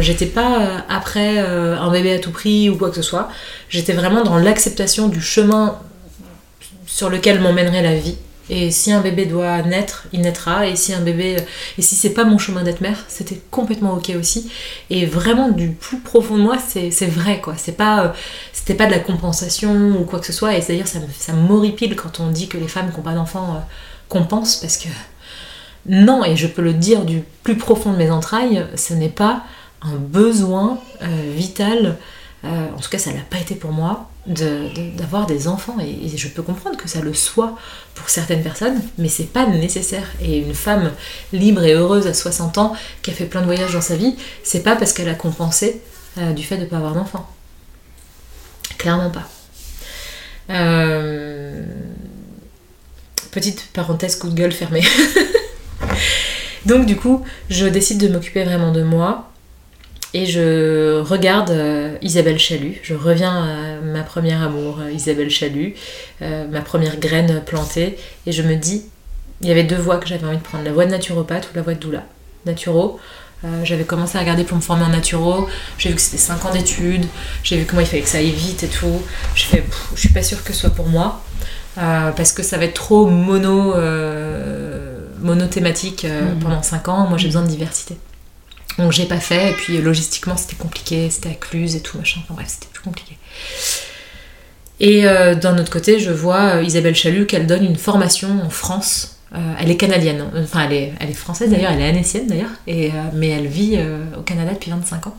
[0.00, 3.28] J'étais pas après un bébé à tout prix ou quoi que ce soit.
[3.68, 5.78] J'étais vraiment dans l'acceptation du chemin
[6.84, 8.16] sur lequel m'emmènerait la vie.
[8.50, 10.66] Et si un bébé doit naître, il naîtra.
[10.66, 11.36] Et si un bébé,
[11.76, 14.50] et si c'est pas mon chemin d'être mère, c'était complètement ok aussi.
[14.90, 17.54] Et vraiment du plus profond de moi, c'est vrai quoi.
[17.56, 18.14] C'est pas,
[18.52, 20.56] c'était pas de la compensation ou quoi que ce soit.
[20.56, 23.54] Et c'est-à-dire ça, ça m'horripile quand on dit que les femmes qui n'ont pas d'enfants
[23.56, 23.60] euh,
[24.08, 24.88] compensent parce que
[25.86, 26.24] non.
[26.24, 29.42] Et je peux le dire du plus profond de mes entrailles, ce n'est pas
[29.82, 31.96] un besoin euh, vital.
[32.44, 35.76] Euh, en tout cas, ça l'a pas été pour moi d'avoir des enfants.
[35.80, 37.56] Et, je peux comprendre que ça le soit
[37.94, 40.06] pour certaines personnes mais c'est pas nécessaire.
[40.22, 40.92] Et une femme
[41.32, 44.16] libre et heureuse à 60 ans qui a fait plein de voyages dans sa vie
[44.42, 45.80] c'est pas parce qu'elle a compensé
[46.18, 47.28] euh, du fait de pas avoir d'enfants.
[48.76, 49.28] Clairement pas.
[50.50, 51.64] Euh,
[53.30, 54.84] petite parenthèse coup de gueule fermée.
[56.66, 59.30] Donc du coup je décide de m'occuper vraiment de moi
[60.14, 65.74] et je regarde euh, Isabelle Chalut, je reviens à ma première amour, euh, Isabelle Chalut,
[66.22, 68.84] euh, ma première graine plantée, et je me dis,
[69.42, 71.56] il y avait deux voies que j'avais envie de prendre, la voie de naturopathe ou
[71.56, 72.04] la voie de doula.
[72.46, 72.98] Naturo,
[73.62, 76.52] j'avais commencé à regarder pour me former en naturo, j'ai vu que c'était 5 ans
[76.52, 77.06] d'études,
[77.44, 79.02] j'ai vu comment il fallait que ça aille vite et tout,
[79.34, 79.62] je fais,
[79.94, 81.22] je suis pas sûre que ce soit pour moi,
[81.76, 83.74] parce que ça va être trop mono,
[85.20, 86.38] monothématique mmh.
[86.40, 87.96] pendant 5 ans, moi j'ai besoin de diversité.
[88.78, 92.20] Donc j'ai pas fait, et puis logistiquement c'était compliqué, c'était à Cluse et tout, machin,
[92.22, 93.18] enfin bref, c'était plus compliqué.
[94.80, 98.50] Et euh, d'un autre côté, je vois euh, Isabelle Chalut qu'elle donne une formation en
[98.50, 99.16] France.
[99.34, 100.40] Euh, elle est canadienne, hein.
[100.42, 102.48] enfin elle est, elle est française d'ailleurs, elle est anécienne d'ailleurs,
[103.12, 103.78] mais elle vit
[104.16, 105.16] au Canada depuis 25 ans.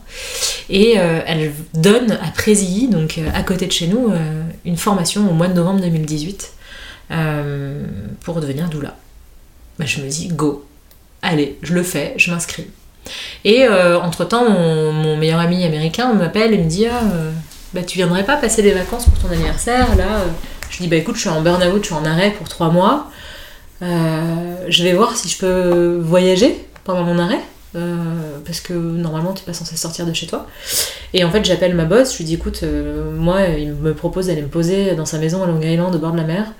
[0.68, 4.12] Et elle donne à Présilly, donc à côté de chez nous,
[4.64, 6.52] une formation au mois de novembre 2018
[8.20, 8.96] pour devenir doula.
[9.78, 10.66] Bah, je me dis, go,
[11.22, 12.66] allez, je le fais, je m'inscris.
[13.44, 17.30] Et euh, entre-temps, mon, meilleur ami américain m'appelle et me dit Ah, euh,
[17.74, 20.26] bah, tu viendrais pas passer des vacances pour ton anniversaire Là, euh,
[20.70, 23.10] je dis Bah écoute, je suis en burn-out, je suis en arrêt pour trois mois.
[23.80, 27.40] je vais voir si je peux voyager pendant mon arrêt.
[28.44, 30.46] parce que normalement tu pas censé sortir de chez toi.
[31.14, 32.62] Et en fait j'appelle ma boss, je lui dis écoute,
[33.16, 36.12] moi il me propose d'aller me poser dans sa maison à Long Island au bord
[36.12, 36.52] de la mer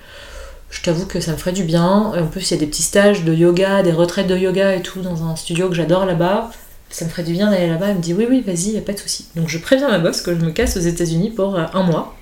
[0.70, 1.84] je t'avoue que ça me ferait du bien.
[1.84, 4.82] En plus, il y a des petits stages de yoga, des retraites de yoga et
[4.82, 6.50] tout dans un studio que j'adore là-bas.
[6.90, 7.88] Ça me ferait du bien d'aller là-bas.
[7.88, 9.26] Elle me dit oui, oui, vas-y, y a pas de souci.
[9.34, 12.16] Donc je préviens ma boss que je me casse aux États-Unis pour euh, un mois.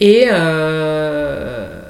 [0.00, 1.80] Et euh...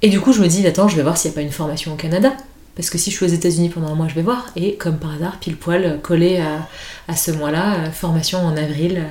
[0.00, 1.52] et du coup, je me dis attends, je vais voir s'il n'y a pas une
[1.52, 2.32] formation au Canada.
[2.74, 4.46] Parce que si je suis aux États-Unis pendant un mois, je vais voir.
[4.56, 6.42] Et comme par hasard, pile poil, collé
[7.06, 9.04] à, ce mois-là, euh, formation en avril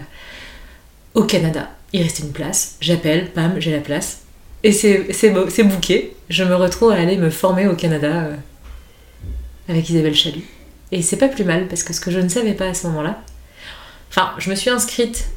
[1.13, 4.21] au Canada il restait une place, j'appelle, pam, j'ai la place.
[4.63, 6.15] Et c'est bouqué.
[6.29, 8.35] Je me retrouve à aller me former au Canada euh,
[9.67, 10.45] avec Isabelle Chalut.
[10.91, 12.87] Et c'est pas plus mal, parce que ce que je ne savais pas à ce
[12.87, 13.21] moment-là,
[14.09, 15.29] enfin, je me suis inscrite.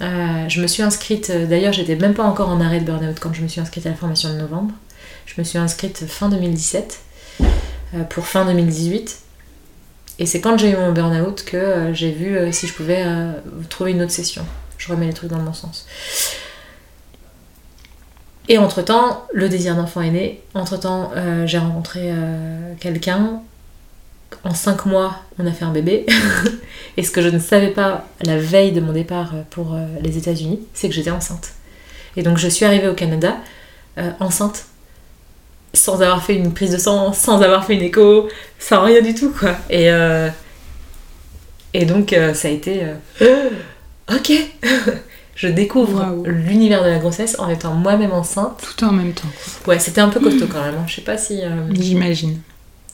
[0.00, 3.18] Euh, je me suis inscrite, euh, d'ailleurs, j'étais même pas encore en arrêt de burn-out
[3.20, 4.74] quand je me suis inscrite à la formation de novembre.
[5.26, 7.00] Je me suis inscrite fin 2017
[8.10, 9.18] pour fin 2018.
[10.18, 13.04] Et c'est quand j'ai eu mon burn-out que j'ai vu si je pouvais
[13.68, 14.44] trouver une autre session
[14.84, 15.86] je remets les trucs dans le bon sens.
[18.48, 20.42] Et entre-temps, le désir d'enfant est né.
[20.52, 23.40] Entre-temps, euh, j'ai rencontré euh, quelqu'un.
[24.42, 26.04] En 5 mois, on a fait un bébé.
[26.98, 30.18] et ce que je ne savais pas la veille de mon départ pour euh, les
[30.18, 31.52] États-Unis, c'est que j'étais enceinte.
[32.16, 33.36] Et donc je suis arrivée au Canada
[34.18, 34.66] enceinte,
[35.72, 39.14] sans avoir fait une prise de sang, sans avoir fait une écho, sans rien du
[39.14, 39.56] tout, quoi.
[39.70, 39.88] Et,
[41.74, 42.82] et donc ça a été
[44.10, 44.32] ok,
[45.36, 48.62] je découvre l'univers de la grossesse en étant moi-même enceinte.
[48.76, 49.28] Tout en même temps.
[49.66, 50.74] Ouais, c'était un peu costaud quand même.
[50.74, 50.84] Hein.
[50.86, 51.40] Je sais pas si.
[51.42, 52.40] Euh, J'imagine.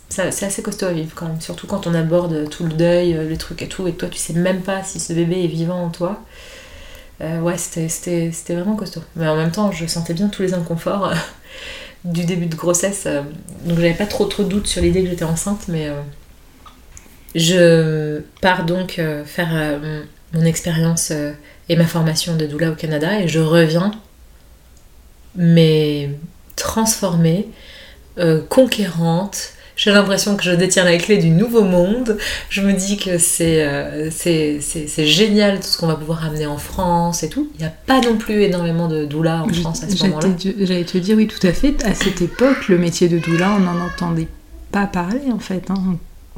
[0.08, 3.28] C'est assez costaud à vivre quand même, surtout quand on aborde tout le deuil, euh,
[3.28, 5.46] les trucs et tout, et que toi tu sais même pas si ce bébé est
[5.46, 6.20] vivant en toi.
[7.20, 9.02] Euh, ouais, c'était- vraiment costaud.
[9.14, 11.14] Mais en même temps, je sentais bien tous les inconforts euh,
[12.04, 13.06] du début de grossesse,
[13.66, 15.88] donc j'avais pas trop trop de doutes sur l'idée que j'étais enceinte, mais
[17.34, 19.78] je pars donc faire
[20.32, 21.32] mon expérience euh,
[21.68, 23.92] et ma formation de doula au Canada, et je reviens,
[25.36, 26.10] mais
[26.56, 27.48] transformée,
[28.18, 29.52] euh, conquérante.
[29.76, 32.18] J'ai l'impression que je détiens la clé du nouveau monde.
[32.50, 34.60] Je me dis que c'est euh, c'est-
[35.06, 37.50] génial tout ce qu'on va pouvoir amener en France et tout.
[37.54, 40.28] Il n'y a pas non plus énormément de doula en France à ce moment-là.
[40.66, 41.82] J'allais te dire, oui, tout à fait.
[41.84, 44.28] À cette époque, le métier de doula, on n'en entendait
[44.70, 45.70] pas parler, en fait.
[45.70, 45.96] hein.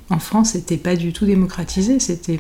[0.09, 1.99] En France, c'était pas du tout démocratisé.
[1.99, 2.39] C'était.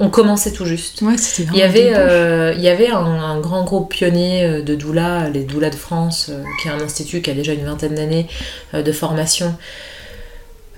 [0.00, 1.02] On commençait tout juste.
[1.02, 1.98] Ouais, c'était Il y vraiment avait, des bouches.
[1.98, 5.74] euh, il y avait un, un grand groupe pionnier euh, de doula, les doulas de
[5.74, 8.28] France, euh, qui est un institut qui a déjà une vingtaine d'années
[8.74, 9.54] euh, de formation,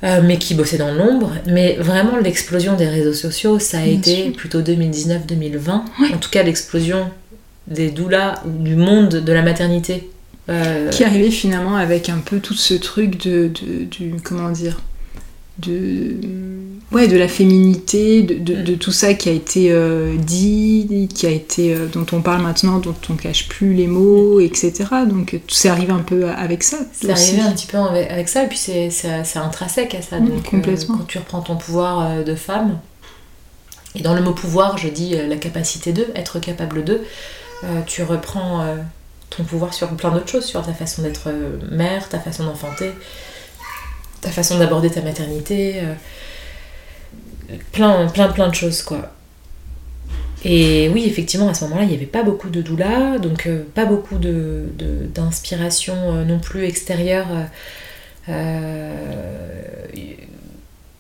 [0.02, 1.30] mais qui bossait dans l'ombre.
[1.46, 4.32] Mais vraiment, l'explosion des réseaux sociaux, ça a Bien été sûr.
[4.32, 5.68] plutôt 2019-2020.
[5.70, 7.10] En tout cas, l'explosion
[7.66, 10.08] des doulas ou du monde de la maternité.
[10.90, 14.80] Qui arrivait finalement avec un peu tout ce truc de, de- du comment dire
[15.58, 16.16] de
[16.92, 21.26] ouais de la féminité de, de- de tout ça qui a été euh, dit qui
[21.26, 25.38] a été euh, dont on parle maintenant dont on cache plus les mots etc donc
[25.46, 28.48] tout c'est arrivé un peu avec ça C'est arrivé un petit peu avec, ça, et
[28.48, 30.18] puis c'est c'est- c'est intrinsèque à ça.
[30.18, 30.98] Mm, Donc, euh, complètement.
[30.98, 32.78] quand tu reprends ton pouvoir euh, de femme,
[33.94, 37.02] et dans le mot pouvoir, je dis euh, la capacité de, être capable de,
[37.64, 38.76] euh, tu reprends euh,
[39.30, 42.92] ton pouvoir sur plein d'autres choses, sur ta façon d'être euh, mère, ta façon d'enfanter,
[44.20, 45.94] ta façon d'aborder ta maternité, euh,
[47.72, 49.10] plein, plein, plein de choses, quoi.
[50.44, 53.62] Et oui, effectivement, à ce moment-là, il n'y avait pas beaucoup de doula, donc euh,
[53.74, 57.26] pas beaucoup de, de- d'inspiration euh, non plus extérieure.
[58.28, 58.94] euh,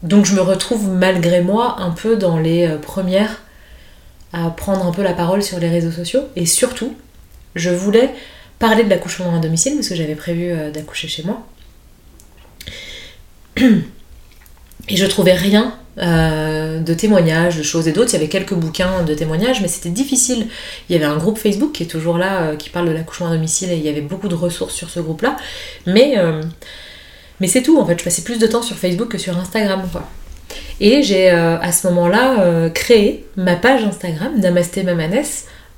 [0.02, 3.42] donc je me retrouve malgré moi un peu dans les premières
[4.32, 6.22] à prendre un peu la parole sur les réseaux sociaux.
[6.36, 6.94] Et surtout,
[7.54, 8.10] je voulais
[8.58, 11.46] parler de l'accouchement à domicile, parce que j'avais prévu d'accoucher chez moi.
[14.88, 18.10] Et je trouvais rien euh, de témoignages, de choses et d'autres.
[18.10, 20.46] Il y avait quelques bouquins de témoignages, mais c'était difficile.
[20.88, 23.28] Il y avait un groupe Facebook qui est toujours là, euh, qui parle de l'accouchement
[23.28, 25.36] à domicile, et il y avait beaucoup de ressources sur ce groupe-là.
[25.86, 26.42] Mais, euh,
[27.40, 27.98] mais c'est tout, en fait.
[27.98, 30.08] Je passais plus de temps sur Facebook que sur Instagram, quoi.
[30.80, 35.22] Et j'ai à ce moment-là créé ma page Instagram, Namasté Mamanes.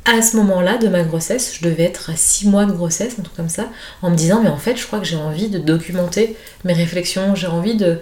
[0.05, 3.23] À ce moment-là de ma grossesse, je devais être à 6 mois de grossesse, un
[3.23, 3.69] truc comme ça,
[4.01, 7.35] en me disant, mais en fait, je crois que j'ai envie de documenter mes réflexions,
[7.35, 7.99] j'ai envie de,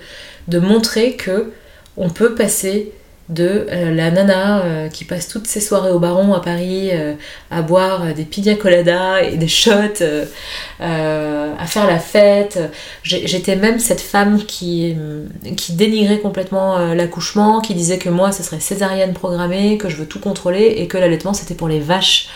[0.48, 1.52] de montrer que
[2.01, 2.93] on peut passer
[3.31, 7.15] de euh, la nana euh, qui passe toutes ses soirées au baron à Paris euh,
[7.51, 10.03] à boire des pina coladas et des shots,
[10.81, 12.59] à faire la fête.
[13.03, 14.97] J'étais même cette femme qui,
[15.71, 20.21] dénigrait complètement l'accouchement, qui disait que moi ce serait césarienne programmée, que je veux tout
[20.21, 22.29] contrôler et que l'allaitement c'était pour les vaches.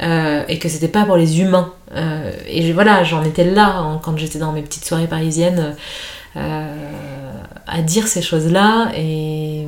[0.00, 1.72] et que c'était pas pour les humains.
[2.48, 5.76] Et voilà, j'en étais là hein, quand j'étais dans mes petites soirées parisiennes
[6.36, 9.64] à dire ces choses-là et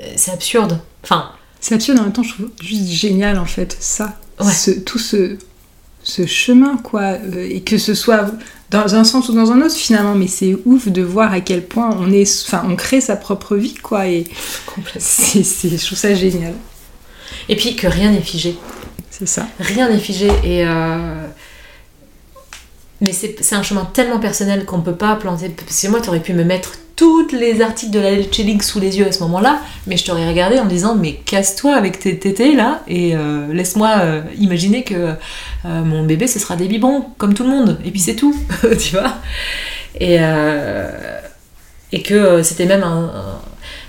[0.00, 0.78] euh, c'est absurde.
[1.04, 4.50] Enfin, c'est absurde en même temps je trouve juste génial en fait ça Ouais.
[4.52, 5.36] Ce- tout ce
[6.02, 8.26] ce chemin quoi euh, et que ce soit
[8.70, 11.64] dans un sens ou dans un autre finalement mais c'est ouf de voir à quel
[11.64, 14.24] point on est enfin on crée sa propre vie quoi et
[14.98, 16.54] c'est c'est- je trouve ça génial
[17.48, 18.56] Et puis que rien n'est figé.
[19.10, 21.26] c'est ça Rien n'est figé et euh,
[23.02, 25.50] mais c'est un chemin tellement personnel qu'on peut pas planter.
[25.50, 28.78] Parce que moi, t'aurais pu me mettre tous les articles de la Leche League sous
[28.78, 31.98] les yeux à ce moment-là, mais je t'aurais regardé en me disant mais casse-toi avec
[31.98, 35.14] tes tétés là et euh, laisse-moi euh, imaginer que euh,
[35.64, 38.36] mon bébé ce sera des biberons comme tout le monde et puis c'est tout,
[38.78, 39.14] tu vois.
[40.00, 40.18] Et
[41.94, 43.10] et que c'était même un-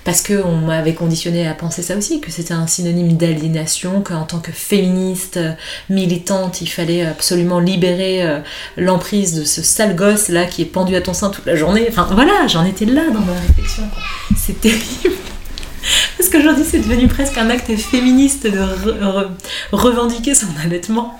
[0.03, 4.39] parce qu'on m'avait conditionné à penser ça aussi, que c'était un synonyme d'aliénation, qu'en tant
[4.39, 5.51] que féministe euh,
[5.89, 8.39] militante, il fallait absolument libérer euh,
[8.77, 11.85] l'emprise de ce sale gosse là qui est pendu à ton sein toute la journée.
[11.89, 13.83] Enfin voilà, j'en étais là dans ma réflexion.
[14.37, 14.83] C'est terrible.
[16.17, 19.27] Parce qu'aujourd'hui, c'est devenu presque un acte féministe de re- re-
[19.71, 21.19] revendiquer son allaitement.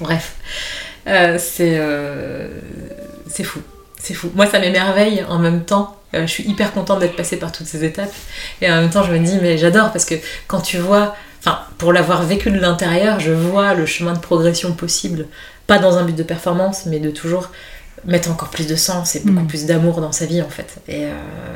[0.00, 0.34] Bref,
[1.06, 2.48] c'est euh,
[3.28, 3.60] c'est fou.
[4.00, 4.30] C'est fou.
[4.34, 5.96] Moi, ça m'émerveille en même temps.
[6.14, 8.12] Euh, je suis hyper contente d'être passée par toutes ces étapes.
[8.60, 10.14] Et en même temps, je me dis, mais j'adore parce que
[10.48, 14.72] quand tu vois, enfin, pour l'avoir vécu de l'intérieur, je vois le chemin de progression
[14.72, 15.26] possible.
[15.66, 17.50] Pas dans un but de performance, mais de toujours
[18.04, 19.46] mettre encore plus de sens et beaucoup Mm.
[19.46, 20.78] plus d'amour dans sa vie, en fait.
[20.88, 21.12] Et euh,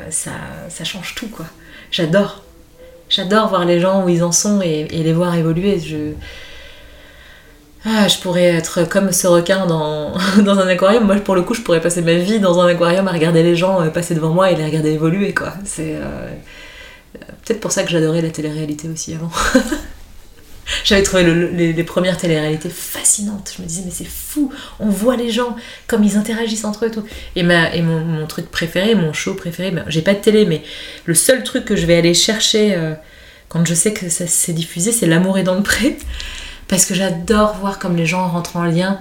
[0.09, 0.31] ça,
[0.69, 1.45] ça change tout, quoi.
[1.91, 2.43] J'adore.
[3.09, 5.79] J'adore voir les gens où ils en sont et, et les voir évoluer.
[5.79, 6.13] Je...
[7.87, 11.05] ah, je pourrais être comme ce requin dans, dans un aquarium.
[11.05, 13.55] Moi, pour le coup, je pourrais passer ma vie dans un aquarium à regarder les
[13.55, 15.53] gens euh, passer devant moi et les regarder évoluer, quoi.
[15.65, 16.31] C'est euh,
[17.45, 19.29] peut-être pour ça que j'adorais la télé-réalité aussi avant.
[20.83, 23.53] J'avais trouvé les, premières télé-réalités fascinantes.
[23.55, 26.87] Je me disais, mais c'est fou, on voit les gens, comme ils interagissent entre eux
[26.87, 27.03] et tout.
[27.35, 30.63] Et, ma, et mon, truc préféré, mon show préféré, ben, j'ai pas de télé, mais
[31.05, 32.95] le seul truc que je vais aller chercher euh,
[33.47, 35.97] quand je sais que ça s'est diffusé, c'est L'amour est dans le pré
[36.67, 38.99] parce que j'adore voir comme les gens rentrent en lien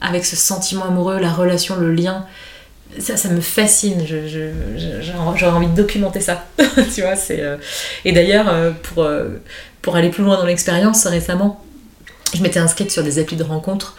[0.00, 2.26] avec ce sentiment amoureux, la relation, le lien.
[2.98, 4.04] Ça, ça me fascine.
[4.06, 6.46] J'aurais envie de documenter ça.
[7.30, 7.56] Euh,
[8.04, 9.28] et d'ailleurs, euh, pour, euh,
[9.80, 11.64] pour aller plus loin dans l'expérience, récemment,
[12.34, 13.96] je m'étais inscrite sur des applis de rencontres,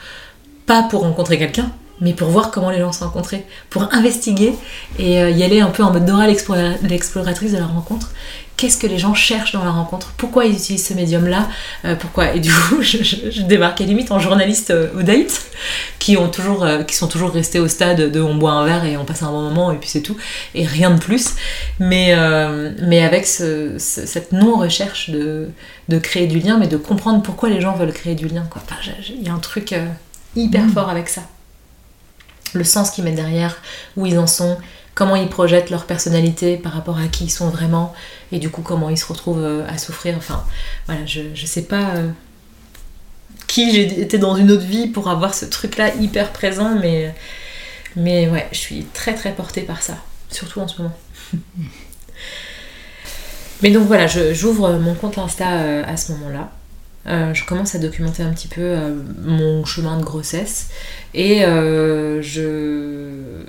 [0.65, 4.53] pas pour rencontrer quelqu'un, mais pour voir comment les gens se rencontraient, pour investiguer
[4.99, 8.09] et y aller un peu en mode Dora l'exploratrice de la rencontre
[8.57, 11.49] qu'est-ce que les gens cherchent dans la rencontre, pourquoi ils utilisent ce médium-là,
[11.85, 12.33] euh, pourquoi?
[12.33, 15.47] Et du coup, je, débarquais limite en journaliste euh, au date,
[15.99, 18.85] qui, ont toujours, euh, qui sont toujours restés au stade de on boit un verre
[18.85, 20.17] et on passe un bon moment et puis c'est tout,
[20.55, 21.35] et rien de plus.
[21.79, 22.15] Mais,
[22.81, 25.49] mais avec cette non-recherche de,
[25.89, 28.45] de, créer du lien, mais de comprendre pourquoi les gens veulent créer du lien.
[29.09, 29.75] Il y a un truc
[30.35, 30.69] hyper mmh.
[30.69, 31.21] fort avec ça.
[32.53, 33.57] Le sens qu'ils mettent derrière,
[33.97, 34.57] où ils en sont,
[34.95, 37.93] comment ils projettent leur personnalité par rapport à qui ils sont vraiment,
[38.31, 40.15] et du coup comment ils se retrouvent euh, à souffrir.
[40.17, 40.43] Enfin,
[40.85, 42.09] voilà, je, je sais pas euh,
[43.47, 47.13] qui j'ai été dans une autre vie pour avoir ce truc-là hyper présent, mais,
[47.95, 49.97] mais ouais, je suis très très portée par ça,
[50.29, 50.97] surtout en ce moment.
[53.61, 56.51] mais donc voilà, j'ouvre mon compte Insta euh, à ce moment-là.
[57.05, 58.75] Je commence à documenter un petit peu
[59.23, 60.69] mon chemin de grossesse
[61.13, 63.41] et je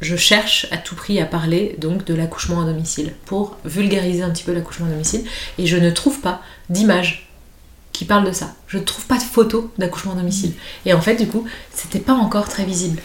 [0.00, 4.30] je cherche à tout prix à parler donc de l'accouchement à domicile pour vulgariser un
[4.30, 5.24] petit peu l'accouchement à domicile
[5.58, 7.26] et je ne trouve pas d'image
[7.96, 8.54] qui parle de ça.
[8.66, 10.52] Je ne trouve pas de photos d'accouchement à domicile.
[10.84, 13.00] Et en fait, du coup, c'était pas encore très visible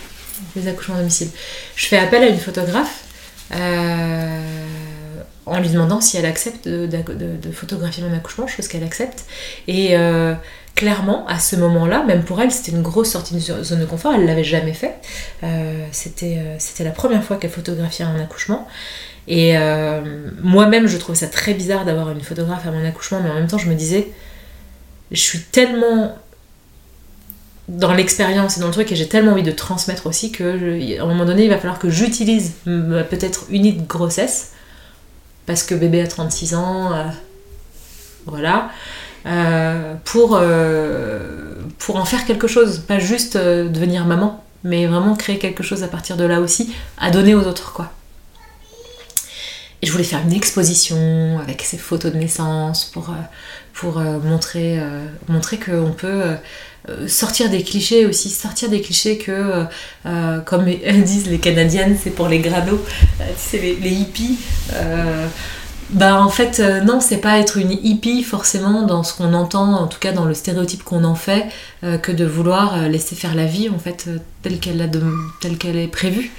[0.56, 1.30] les accouchements à domicile.
[1.76, 3.06] Je fais appel à une photographe
[3.54, 4.66] euh,
[5.46, 9.26] en lui demandant si elle accepte de, photographier mon accouchement, chose qu'elle accepte.
[9.68, 10.36] Et euh,
[10.76, 14.14] clairement, à ce moment-là, même pour elle, c'était une grosse sortie de zone de confort,
[14.14, 14.96] elle l'avait jamais fait.
[15.44, 18.68] Euh, c'était, euh, c'était la première fois qu'elle photographiait un accouchement.
[19.28, 19.54] Et
[20.42, 23.48] moi-même, je trouvais ça très bizarre d'avoir une photographe à mon accouchement, mais en même
[23.48, 24.10] temps, je me disais,
[25.12, 26.18] je suis tellement
[27.68, 31.04] dans l'expérience et dans le truc et j'ai tellement envie de transmettre aussi que à
[31.04, 34.52] un moment donné, il va falloir que j'utilise peut-être une de grossesse
[35.52, 36.92] parce que bébé a 36 ans,
[38.26, 38.72] voilà.
[39.26, 41.20] Euh, pour, euh,
[41.78, 45.84] pour en faire quelque chose, pas juste euh, devenir maman, mais vraiment créer quelque chose
[45.84, 47.92] à partir de là aussi, à donner aux autres quoi.
[49.82, 53.14] Et je voulais faire une exposition avec ces photos de naissance pour,
[53.74, 54.80] pour montrer,
[55.28, 56.24] montrer qu'on peut
[57.08, 59.66] sortir des clichés aussi, sortir des clichés que,
[60.46, 60.66] comme
[61.04, 62.80] disent les Canadiennes, c'est pour les granos,
[63.38, 64.38] c'est les, hippies.
[65.92, 69.74] Bah en fait euh, non, c'est pas être une hippie forcément dans ce qu'on entend,
[69.74, 71.48] en tout cas dans le stéréotype qu'on en fait,
[71.84, 74.10] euh, que de vouloir euh, laisser faire la vie en fait
[74.42, 74.90] telle qu'elle
[75.42, 76.32] telle qu'elle est prévue.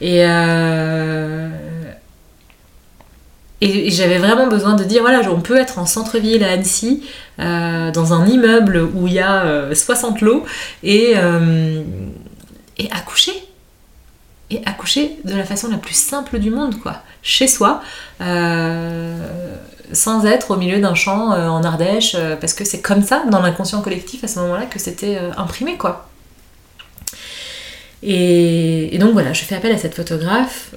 [0.00, 0.24] Et
[3.60, 7.04] et, j'avais vraiment besoin de dire voilà, on peut être en centre-ville à Annecy,
[7.38, 10.44] dans un immeuble où il y a 60 lots
[10.82, 11.14] et
[12.78, 13.32] et accoucher
[14.50, 17.82] et accoucher de la façon la plus simple du monde, quoi, chez soi,
[18.20, 19.28] euh,
[19.92, 23.24] sans être au milieu d'un champ euh, en Ardèche, euh, parce que c'est comme ça,
[23.30, 26.08] dans l'inconscient collectif, à ce moment-là, que c'était imprimé, quoi.
[28.02, 30.74] Et, donc voilà, je fais appel à cette photographe.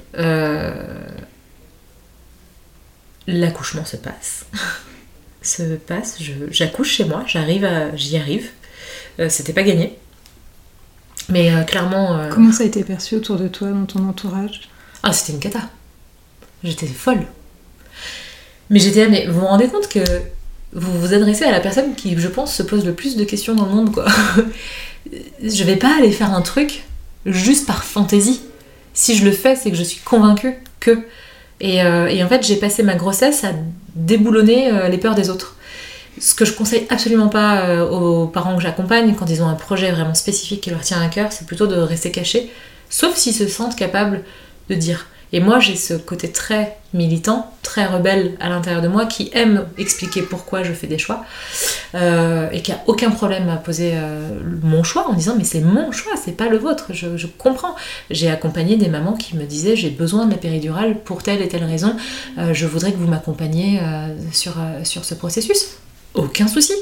[3.28, 4.46] L'accouchement se passe.
[5.42, 6.20] se passe,
[6.50, 8.50] j'accouche chez moi, j'arrive j'y arrive.
[9.30, 9.98] c'était pas gagné.
[11.32, 12.18] Mais euh, clairement.
[12.18, 14.62] Euh, Comment ça a été perçu autour de toi, dans ton entourage?
[15.04, 15.62] Ah, c'était une cata.
[16.64, 17.26] J'étais folle.
[18.70, 20.00] Mais j'étais mais vous vous rendez compte que
[20.74, 23.56] vous vous adressez à la personne qui, je pense, se pose le plus de questions
[23.56, 24.06] dans le monde, quoi.
[25.44, 26.84] je vais pas aller faire un truc
[27.26, 28.42] juste par fantaisie.
[28.94, 31.00] Si je le fais, c'est que je suis convaincue que.
[31.62, 33.54] Et, euh, et en fait, j'ai passé ma grossesse à
[33.96, 35.56] déboulonner les peurs des autres.
[36.20, 39.56] Ce que je conseille absolument pas euh, aux parents que j'accompagne quand ils ont un
[39.56, 42.52] projet vraiment spécifique qui leur tient à cœur, c'est plutôt de rester cachés,
[42.90, 44.24] sauf s'ils se sentent capables
[44.70, 45.08] de dire.
[45.34, 49.66] Et moi, j'ai ce côté très militant, très rebelle à l'intérieur de moi, qui aime
[49.78, 51.24] expliquer pourquoi je fais des choix,
[51.96, 55.62] euh, et qui a aucun problème à poser euh, mon choix en disant mais c'est
[55.62, 56.88] mon choix, c'est pas le vôtre.
[56.94, 57.76] Je, comprends.
[58.10, 61.48] J'ai accompagné des mamans qui me disaient j'ai besoin de la péridurale pour telle et
[61.48, 61.96] telle raison.
[62.52, 63.80] je voudrais que vous m'accompagniez
[64.34, 65.78] sur ce processus
[66.14, 66.74] aucun souci.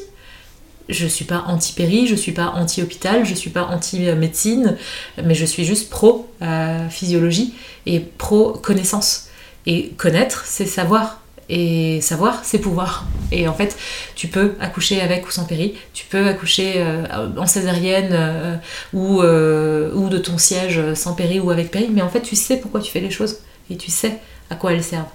[0.90, 4.78] Je suis pas anti-péri, je suis pas anti-hôpital, je suis pas anti-médecine,
[5.24, 7.54] mais je suis juste pro-physiologie
[7.86, 9.30] et pro-connaissance.
[9.66, 11.22] Et connaître, c'est savoir.
[11.50, 13.08] Et savoir, c'est pouvoir.
[13.32, 13.76] Et en fait,
[14.16, 17.06] tu peux accoucher avec ou sans péri, tu peux accoucher euh,
[17.38, 18.56] en césarienne euh,
[18.94, 22.36] ou, euh, ou de ton siège sans péri ou avec péri, mais en fait, tu
[22.36, 23.40] sais pourquoi tu fais les choses
[23.72, 24.20] et tu sais
[24.52, 25.06] à quoi elles servent.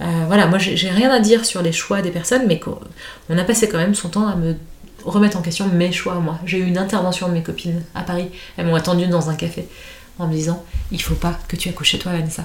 [0.00, 2.60] voilà, moi j'ai rien à dire sur les choix des personnes, mais
[3.28, 4.56] on a passé quand même son temps à me
[5.04, 6.38] remettre en question mes choix, moi.
[6.44, 9.66] J'ai eu une intervention de mes copines à Paris, elles m'ont attendu dans un café
[10.18, 12.44] en me disant il faut pas que tu accouches chez toi, Vanessa.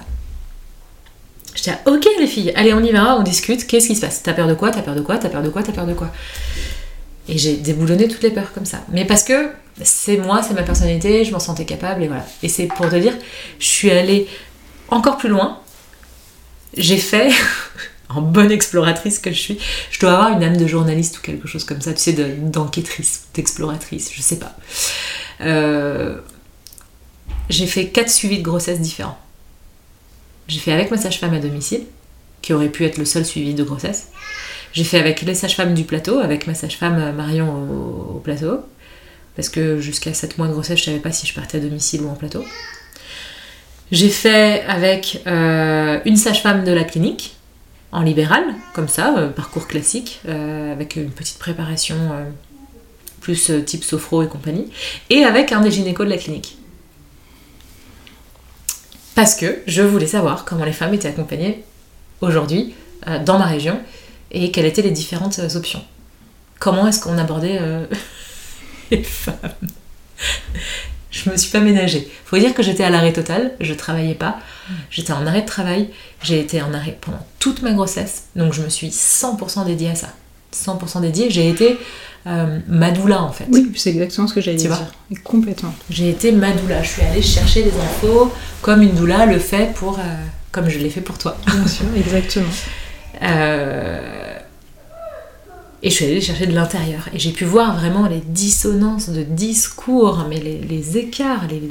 [1.56, 4.22] J'étais là, ok les filles, allez on y va, on discute, qu'est-ce qui se passe?
[4.22, 4.72] T'as peur de quoi?
[4.72, 5.18] T'as peur de quoi?
[5.18, 5.64] T'as peur de quoi?
[5.64, 6.12] T'as peur de quoi?
[7.30, 8.80] Et j'ai déboulonné toutes les peurs comme ça.
[8.90, 9.50] Mais parce que
[9.84, 12.26] c'est moi, c'est ma personnalité, je m'en sentais capable et voilà.
[12.42, 13.14] Et c'est pour te dire,
[13.60, 14.28] je suis allée
[14.90, 15.60] encore plus loin.
[16.76, 17.32] J'ai fait,
[18.10, 19.60] en bonne exploratrice que je suis,
[19.92, 23.28] je dois avoir une âme de journaliste ou quelque chose comme ça, tu sais, d'enquêtrice,
[23.34, 24.56] d'exploratrice, je sais pas.
[25.42, 26.18] Euh,
[27.50, 29.18] j'ai fait quatre suivis de grossesse différents.
[30.48, 31.84] J'ai fait avec ma sage-femme à domicile,
[32.42, 34.10] qui aurait pu être le seul suivi de grossesse.
[34.74, 38.60] J'ai fait avec les sages-femmes du plateau, avec ma sage-femme euh, Marion au, plateau,
[39.36, 42.02] parce que jusqu'à 7 mois de grossesse, je savais pas si je partais à domicile
[42.02, 42.44] ou en plateau.
[43.92, 47.37] J'ai fait avec euh, une sage-femme de la clinique,
[47.92, 51.98] en libéral, comme ça, euh, parcours classique, avec une petite préparation
[53.22, 54.72] plus type sophro et compagnie,
[55.10, 56.58] et avec un des gynécos de la clinique
[59.18, 61.64] parce que je voulais savoir comment les femmes étaient accompagnées
[62.22, 62.76] aujourd'hui
[63.08, 63.82] euh, dans ma région
[64.30, 65.84] et quelles étaient les différentes euh, options.
[66.60, 67.88] Comment est-ce qu'on abordait euh,
[68.92, 69.36] les femmes?
[71.12, 72.10] Je me suis pas ménagée.
[72.26, 74.40] Faut dire que j'étais à l'arrêt total, je travaillais pas,
[74.92, 75.90] j'étais en arrêt de travail,
[76.22, 79.96] j'ai été en arrêt pendant toute ma grossesse, donc je me suis 100% dédiée à
[79.96, 80.10] ça.
[80.54, 81.78] 100% dédiée, j'ai été
[82.28, 83.46] euh, Madoula en fait.
[83.52, 84.78] Oui, c'est exactement ce que j'allais dire.
[85.24, 85.74] complètement.
[85.90, 86.84] J'ai été Madoula.
[86.84, 90.04] Je suis allée chercher des infos comme une doula le fait pour, euh,
[90.52, 91.38] comme je l'ai fait pour toi.
[91.46, 92.46] Bien sûr, exactement.
[93.24, 94.27] Euh,
[95.84, 97.08] et je suis allée chercher de l'intérieur.
[97.14, 101.62] Et j'ai pu voir vraiment les dissonances de discours, mais les, écarts, les,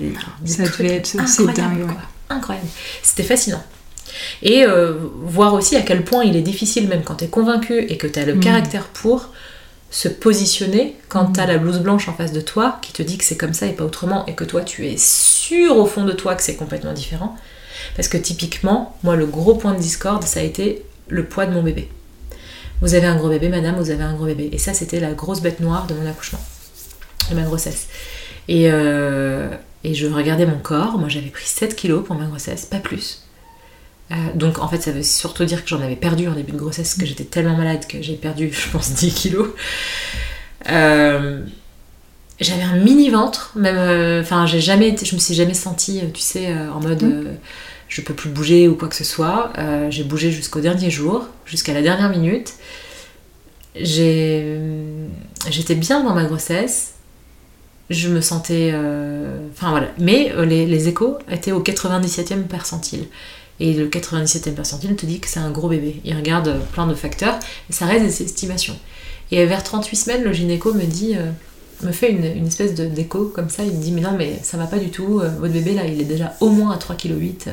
[0.47, 1.87] Ça devait être c'est dingue.
[2.29, 2.69] Incroyable.
[3.03, 3.63] C'était fascinant.
[4.43, 4.65] Et
[5.23, 8.07] voir aussi à quel point il est difficile, même quand tu es convaincu et que
[8.07, 8.41] tu as le mm.
[8.41, 9.31] caractère pour,
[9.91, 13.19] se positionner quand tu as la blouse blanche en face de toi qui te dit
[13.19, 16.05] que c'est comme ça et pas autrement et que toi tu es sûr au fond
[16.05, 17.37] de toi que c'est complètement différent.
[17.95, 21.55] Parce que typiquement, moi le gros point de discorde ça a été le poids de
[21.55, 21.89] mon bébé.
[22.81, 24.51] Vous avez un gros bébé, madame, vous avez un gros bébé.
[24.53, 26.41] Et ça c'était la grosse bête noire de mon accouchement,
[27.31, 27.89] de ma grossesse.
[28.49, 29.49] Et, euh,
[29.85, 33.23] et je regardais mon corps, moi j'avais pris 7 kilos pour ma grossesse, pas plus.
[34.13, 36.59] Euh, donc en fait ça veut surtout dire que j'en avais perdu en début de
[36.59, 39.49] grossesse, que j'étais tellement malade que j'ai perdu je pense 10 kilos.
[40.71, 41.43] Euh,
[42.39, 46.53] j'avais un mini ventre, même, enfin j'ai jamais, je me suis jamais sentie, tu sais,
[46.53, 47.37] en mode mm.
[47.89, 49.53] Je peux plus bouger ou quoi que ce soit.
[49.91, 52.55] j'ai bougé jusqu'au dernier jour, jusqu'à la dernière minute.
[53.75, 54.59] J'étais
[55.77, 56.95] bien dans ma grossesse,
[57.91, 58.75] je me sentais.
[59.53, 59.89] Enfin voilà.
[59.99, 63.07] Mais les, échos étaient au 97e percentile.
[63.59, 66.01] Et le 97e percentile te dit que c'est un gros bébé.
[66.05, 67.39] Il regarde plein de facteurs
[67.71, 68.77] et ça reste des estimations.
[69.31, 71.31] Et vers 38 semaines, le gynéco me dit, euh,
[71.83, 73.63] me fait une, espèce de déco comme ça.
[73.65, 75.21] Il me dit Mais non, mais ça va pas du tout.
[75.21, 77.51] Euh, votre bébé là, il est déjà au moins à 3,8 kg.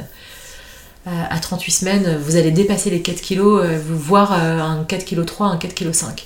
[1.05, 3.39] Euh, à 38 semaines, vous allez dépasser les 4 kg,
[3.86, 6.24] vous voir un 4,3 kg, un 4,5 kg.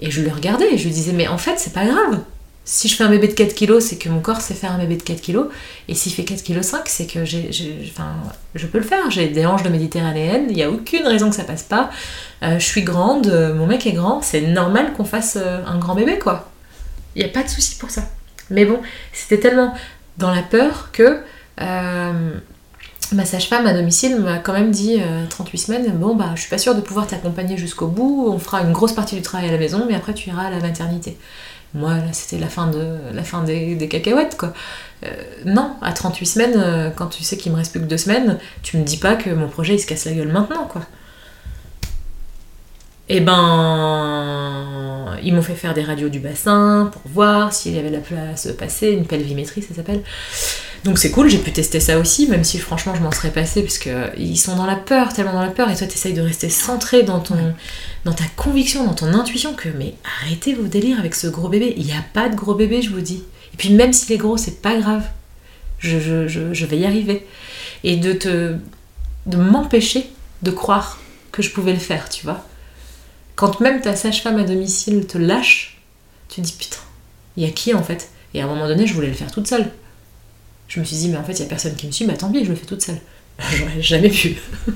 [0.00, 2.20] Et je le regardais et je lui disais Mais en fait, c'est pas grave
[2.64, 4.78] si je fais un bébé de 4 kg, c'est que mon corps sait faire un
[4.78, 5.46] bébé de 4 kg.
[5.88, 7.50] Et s'il fait 4 kg 5, c'est que j'ai,
[7.90, 8.12] enfin,
[8.54, 9.10] je peux le faire.
[9.10, 11.90] J'ai des hanches de méditerranéenne, il n'y a aucune raison que ça passe pas.
[12.42, 15.78] Euh, je suis grande, euh, mon mec est grand, c'est normal qu'on fasse euh, un
[15.78, 16.50] grand bébé, quoi.
[17.14, 18.02] Il n'y a pas de souci pour ça.
[18.50, 18.80] Mais bon,
[19.12, 19.74] c'était tellement
[20.18, 21.20] dans la peur que
[21.58, 24.98] ma sage-femme à domicile m'a quand même dit
[25.28, 28.62] 38 semaines, bon bah je suis pas sûre de pouvoir t'accompagner jusqu'au bout, on fera
[28.62, 31.16] une grosse partie du travail à la maison, mais après tu iras à la maternité.
[31.74, 34.52] Moi, là, c'était la fin, de, la fin des, cacahuètes, quoi.
[35.04, 35.08] Euh,
[35.46, 38.38] non, à 38 semaines, euh, quand tu sais qu'il me reste plus que deux semaines,
[38.62, 40.82] tu me dis pas que mon projet, il se casse la gueule maintenant, quoi.
[43.08, 44.92] Et eh ben,
[45.22, 48.46] ils m'ont fait faire des radios du bassin pour voir s'il y avait la place
[48.46, 50.02] de passer, une pelvimétrie, ça s'appelle.
[50.84, 53.62] Donc c'est cool, j'ai pu tester ça aussi, même si franchement je m'en serais passé,
[53.62, 56.22] parce qu'ils sont dans la peur, tellement dans la peur, et toi tu essayes de
[56.22, 57.54] rester centré dans, ton,
[58.04, 61.74] dans ta conviction, dans ton intuition, que mais arrêtez vos délires avec ce gros bébé,
[61.76, 63.22] il n'y a pas de gros bébé, je vous dis.
[63.54, 65.04] Et puis même s'il est gros, c'est pas grave,
[65.78, 67.26] je, je, vais y arriver.
[67.84, 68.56] Et de te
[69.26, 70.10] de m'empêcher
[70.42, 70.98] de croire
[71.30, 72.44] que je pouvais le faire, tu vois.
[73.42, 75.82] Quand même ta sage-femme à domicile te lâche,
[76.28, 76.76] Tu dis putain,
[77.36, 78.08] il y a qui en fait?
[78.34, 79.68] Et à un moment donné, je voulais le faire toute seule.
[80.68, 82.12] Je me suis dit, mais en fait, il y a personne qui me suit, bah
[82.16, 83.00] tant pis, je le fais toute seule.
[83.40, 84.36] J'aurais jamais pu.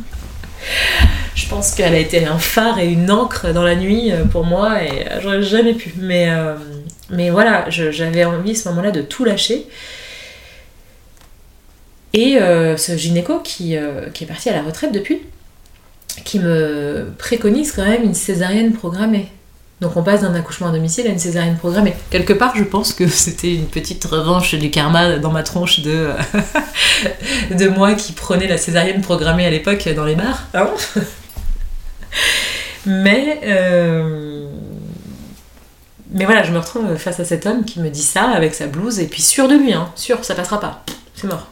[1.36, 4.42] je pense qu'elle a été un phare et une encre dans la nuit euh, pour
[4.42, 5.94] moi et euh, j'aurais jamais pu.
[5.98, 6.56] Mais, euh,
[7.10, 9.68] mais voilà, j'avais envie à ce moment-là de tout lâcher.
[12.14, 13.76] Et ce gynéco qui,
[14.14, 15.20] qui, est parti à la retraite depuis,
[16.24, 19.30] qui me préconise quand même une césarienne programmée.
[19.80, 21.94] Donc on passe d'un accouchement à domicile à une césarienne programmée.
[22.10, 27.68] Quelque part, je pense que c'était une petite revanche du karma dans ma tronche de,
[27.68, 30.46] moi qui prenais la césarienne programmée à l'époque dans les bars.
[32.88, 34.46] Mais, euh,
[36.12, 38.68] mais voilà, je me retrouve face à cet homme qui me dit ça avec sa
[38.68, 40.84] blouse et puis sûr de lui, hein, sûr, ça passera pas,
[41.16, 41.48] c'est mort.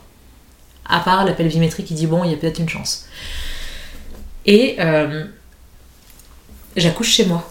[0.88, 3.06] À part la pelvimétrie qui dit bon, il y a peut-être une chance.
[4.46, 5.24] Et euh,
[6.76, 7.50] j'accouche chez moi.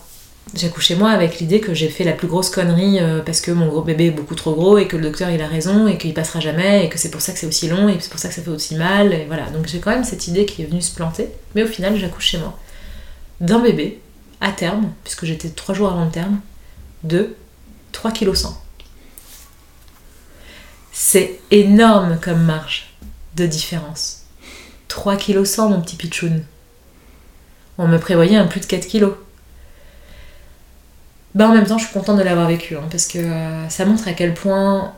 [0.54, 3.50] J'ai accouché moi avec l'idée que j'ai fait la plus grosse connerie euh, parce que
[3.50, 5.98] mon gros bébé est beaucoup trop gros et que le docteur il a raison et
[5.98, 8.20] qu'il passera jamais et que c'est pour ça que c'est aussi long et c'est pour
[8.20, 9.50] ça que ça fait aussi mal et voilà.
[9.50, 12.26] Donc j'ai quand même cette idée qui est venue se planter mais au final j'accouche
[12.26, 12.60] chez moi.
[13.39, 14.00] D'un bébé
[14.41, 16.39] à terme puisque j'étais trois jours avant le terme
[17.04, 17.36] de
[17.94, 18.34] 3 kg
[20.91, 22.94] c'est énorme comme marge
[23.36, 24.26] de différence.
[24.89, 26.44] 3 kg mon petit pitchoun
[27.78, 29.13] on me prévoyait un plus de 4 kg
[31.36, 33.86] bah en même temps je suis contente de l'avoir vécu hein, parce que euh, ça
[33.86, 34.93] montre à quel point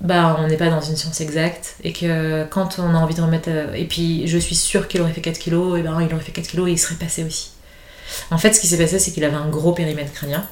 [0.00, 3.20] bah on n'est pas dans une science exacte et que quand on a envie de
[3.20, 6.12] remettre euh, et puis je suis sûre qu'il aurait fait 4 kilos et ben il
[6.14, 7.50] aurait fait 4 kilos et il serait passé aussi.
[8.30, 10.46] En fait ce qui s'est passé c'est qu'il avait un gros périmètre crânien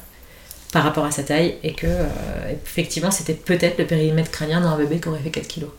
[0.71, 2.07] par rapport à sa taille et que euh,
[2.63, 5.71] effectivement c'était peut-être le périmètre crânien d'un bébé qui aurait fait 4 kilos.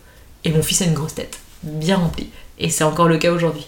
[0.42, 2.28] Et mon fils a une grosse tête bien remplie.
[2.58, 3.66] Et c'est encore le cas aujourd'hui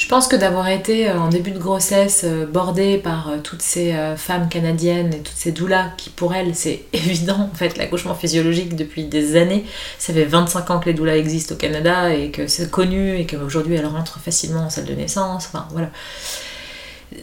[0.00, 3.60] je pense que d'avoir été euh, en début de grossesse euh, bordée par euh, toutes
[3.60, 8.14] ces femmes canadiennes et toutes ces doulas qui pour elles c'est évident en fait l'accouchement
[8.14, 9.66] physiologique depuis des années,
[9.98, 13.26] ça fait 25 ans que les doulas existent au Canada et que c'est connu et
[13.26, 15.90] qu'aujourd'hui elles rentrent facilement en salle de naissance, enfin voilà.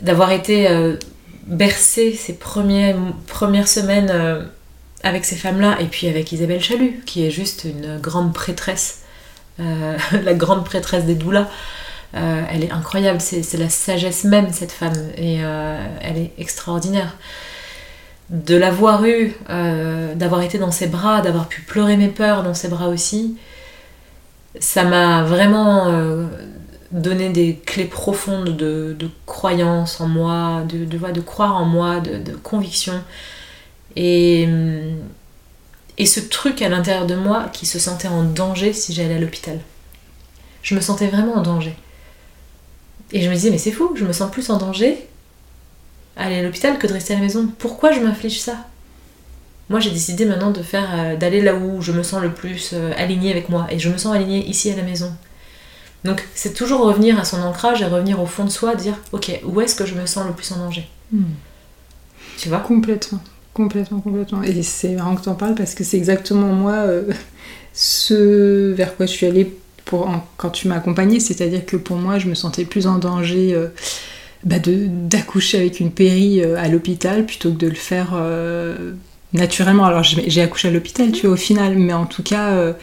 [0.02, 0.68] D'avoir été
[1.48, 4.46] bercée ces premières, premières semaines
[5.02, 9.04] avec ces femmes-là et puis avec Isabelle Chalut qui est juste une grande prêtresse,
[9.58, 11.48] la grande prêtresse des doulas.
[12.16, 17.16] Euh, elle est incroyable, c'est la sagesse même, cette femme, et euh, elle est extraordinaire.
[18.30, 22.54] De l'avoir eue, euh, d'avoir été dans ses bras, d'avoir pu pleurer mes peurs dans
[22.54, 23.38] ses bras aussi,
[24.60, 25.92] ça m'a vraiment
[26.92, 28.96] donné des clés profondes de,
[29.26, 33.02] croyance en moi, de, de, croire en moi, de, conviction.
[33.96, 34.48] Et
[36.06, 39.60] ce truc à l'intérieur de moi qui se sentait en danger si j'allais à l'hôpital.
[40.64, 41.76] Je me sentais vraiment en danger.
[43.12, 45.08] Et je me disais, mais c'est fou, je me sens plus en danger
[46.18, 47.48] à aller à l'hôpital que de rester à la maison.
[47.60, 48.68] Pourquoi je m'inflige ça?
[49.70, 52.72] Moi, j'ai décidé maintenant de faire, euh, d'aller là où je me sens le plus
[52.74, 53.68] euh, alignée avec moi.
[53.70, 55.14] Et je me sens alignée ici à la maison.
[56.04, 59.42] Donc, c'est toujours revenir à son ancrage et revenir au fond de soi, dire, ok,
[59.46, 60.88] où est-ce que je me sens le plus en danger?
[61.12, 61.24] Hmm.
[62.38, 62.60] Tu vois?
[62.60, 63.20] Complètement.
[63.54, 64.44] Complètement, complètement.
[64.44, 67.12] Et c'est marrant que tu en parles parce que c'est exactement moi euh,
[67.74, 69.58] ce vers quoi je suis allée
[70.38, 73.68] quand tu m'as accompagnée, c'est-à-dire que pour moi, je me sentais plus en danger euh,
[74.44, 78.94] bah d'accoucher avec une péri euh, à l'hôpital plutôt que de le faire euh,
[79.34, 79.86] naturellement.
[79.86, 82.74] Alors j'ai accouché à l'hôpital, tu vois, au final, mais en tout cas,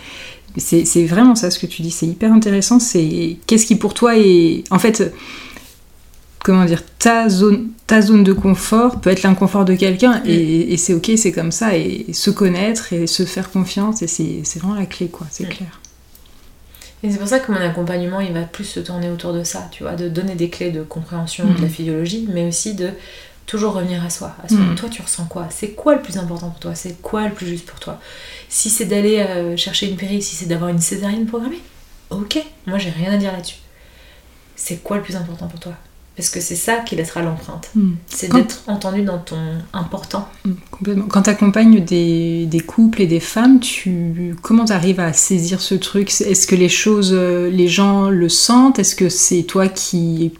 [0.56, 2.80] c'est vraiment ça ce que tu dis, c'est hyper intéressant.
[2.80, 4.64] C'est qu'est-ce qui pour toi est.
[4.70, 5.12] En fait,
[6.44, 10.28] comment dire, ta zone, ta zone de confort peut être l'inconfort de quelqu'un mm.
[10.28, 14.58] et, c'est ok, c'est comme ça, et, se connaître et se faire confiance, et c'est
[14.60, 15.48] vraiment la clé, quoi, c'est mm.
[15.48, 15.80] clair.
[17.04, 19.68] Et c'est pour ça que mon accompagnement, il va plus se tourner autour de ça,
[19.70, 21.70] tu vois, de donner des clés de compréhension de la mm.
[21.70, 22.88] physiologie, mais aussi de
[23.44, 24.34] toujours revenir à soi.
[24.42, 24.60] À soi.
[24.60, 24.74] Mm.
[24.74, 25.48] Toi, tu ressens quoi?
[25.50, 26.74] C'est quoi le plus important pour toi?
[26.74, 28.00] C'est quoi le plus juste pour toi?
[28.48, 31.60] Si c'est d'aller euh, chercher une péri, si c'est d'avoir une césarienne programmée,
[32.08, 33.58] ok, moi j'ai rien à dire là-dessus.
[34.56, 35.74] C'est quoi le plus important pour toi?
[36.16, 37.70] Parce que c'est ça qui laissera l'empreinte.
[37.74, 37.94] Hmm.
[38.06, 40.28] C'est d'être entendu dans ton important.
[40.44, 41.06] Hmm, complètement.
[41.06, 45.74] Quand tu accompagnes des, couples et des femmes, tu comment tu arrives à saisir ce
[45.74, 46.08] truc?
[46.08, 48.78] Est-ce que les choses, euh, les gens le sentent?
[48.78, 50.32] Est-ce que c'est toi qui.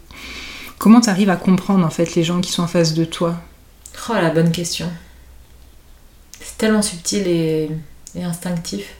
[0.77, 3.35] Comment tu arrives à comprendre en fait les gens qui sont en face de toi?
[4.09, 4.89] Oh la bonne question.
[6.39, 7.69] C'est tellement subtil et,
[8.15, 8.95] et instinctif.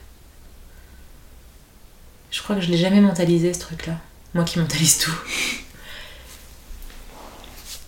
[2.31, 3.93] Je crois que je l'ai jamais mentalisé ce truc-là.
[4.33, 5.15] Moi qui mentalise tout.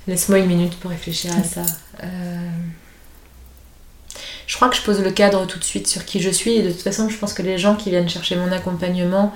[0.08, 1.64] Laisse-moi une minute pour réfléchir à ça.
[2.04, 2.50] Euh,
[4.46, 6.64] je crois que je pose le cadre tout de suite sur qui je suis et
[6.64, 9.34] de toute façon je pense que les gens qui viennent chercher mon accompagnement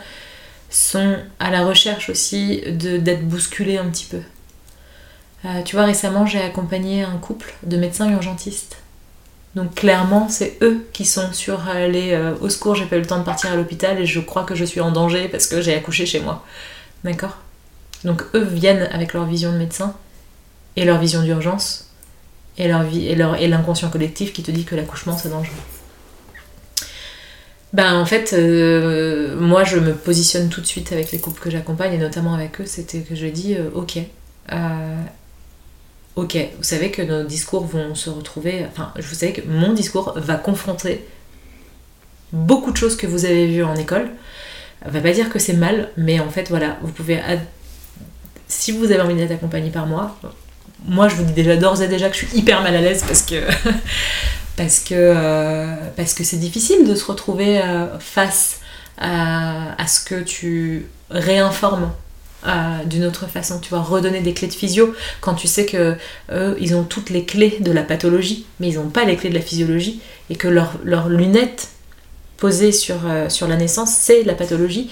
[0.69, 4.21] sont à la recherche aussi d'être bousculés un petit peu.
[5.43, 8.77] Euh, tu vois, récemment, j'ai accompagné un couple de médecins urgentistes.
[9.55, 13.05] Donc clairement, c'est eux qui sont sur les euh, au secours, j'ai pas eu le
[13.05, 15.59] temps de partir à l'hôpital et je crois que je suis en danger parce que
[15.61, 16.45] j'ai accouché chez moi.
[17.03, 17.37] D'accord?
[18.05, 19.93] Donc eux viennent avec leur vision de médecin
[20.75, 21.91] et leur vision d'urgence
[22.57, 25.55] et leur vie et leur et l'inconscient collectif qui te dit que l'accouchement c'est dangereux.
[27.73, 31.49] Ben en fait, euh, moi je me positionne tout de suite avec les couples que
[31.49, 33.97] j'accompagne et notamment avec eux, c'était que je dis euh, ok,
[34.51, 35.01] euh,
[36.17, 40.13] ok, vous savez que nos discours vont se retrouver, enfin vous savez que mon discours
[40.17, 41.05] va confronter
[42.33, 44.09] beaucoup de choses que vous avez vues en école.
[44.85, 47.21] On va pas dire que c'est mal, mais en fait voilà, vous pouvez
[48.47, 50.17] si vous avez envie d'être accompagné par moi,
[50.85, 53.03] moi je vous dis déjà d'ores et déjà que je suis hyper mal à l'aise
[53.07, 53.35] parce que
[54.57, 58.59] parce que euh, parce que c'est difficile de se retrouver euh, face
[58.97, 61.91] à, ce que tu réinformes
[62.45, 65.95] euh, d'une autre façon, tu vois, redonner des clés de physio quand tu sais que
[66.31, 69.31] eux, ils ont toutes les clés de la pathologie, mais ils n'ont pas les clés
[69.31, 71.69] de la physiologie, et que leurs leur lunettes
[72.37, 72.97] posées sur,
[73.29, 74.91] sur la naissance, c'est la pathologie,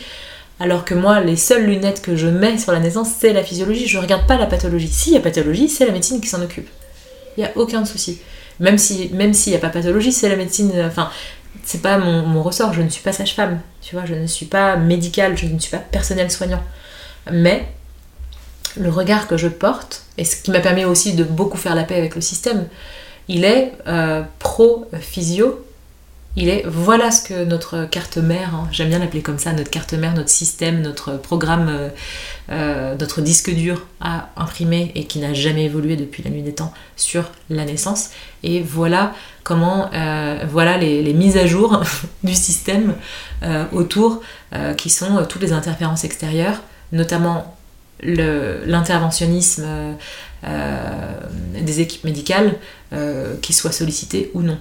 [0.60, 3.88] alors que moi, les seules lunettes que je mets sur la naissance, c'est la physiologie.
[3.88, 4.90] Je regarde pas la pathologie.
[4.90, 6.68] Si y a pathologie, c'est la médecine qui s'en occupe.
[7.38, 8.20] Il n'y a aucun souci.
[8.60, 10.74] Même s'il même n'y a pas pathologie, c'est la médecine.
[10.86, 11.10] Enfin,
[11.64, 12.74] c'est pas mon, mon, ressort.
[12.74, 13.62] Je ne suis pas sage-femme.
[13.82, 16.64] Tu vois, je ne suis pas médicale, je ne suis pas personnel soignant.
[17.32, 17.66] Mais
[18.76, 21.84] le regard que je porte, et ce qui m'a permis aussi de beaucoup faire la
[21.84, 22.68] paix avec le système,
[23.30, 25.64] il est euh, pro-physio,
[26.36, 29.72] il est voilà ce que notre carte mère, hein, j'aime bien l'appeler comme ça, notre
[29.72, 31.90] carte mère, notre système, notre programme, euh,
[32.52, 36.54] euh, notre disque dur a imprimé et qui n'a jamais évolué depuis la nuit des
[36.54, 38.12] temps sur la naissance.
[38.44, 39.14] Et voilà
[39.44, 41.82] comment, euh, voilà les, mises à jour
[42.24, 42.94] du système
[43.72, 44.22] autour,
[44.78, 46.62] qui sont toutes les interférences extérieures,
[46.92, 47.56] notamment
[48.04, 49.66] l'interventionnisme
[50.44, 52.56] des équipes médicales,
[53.42, 54.60] qui soient sollicitées ou non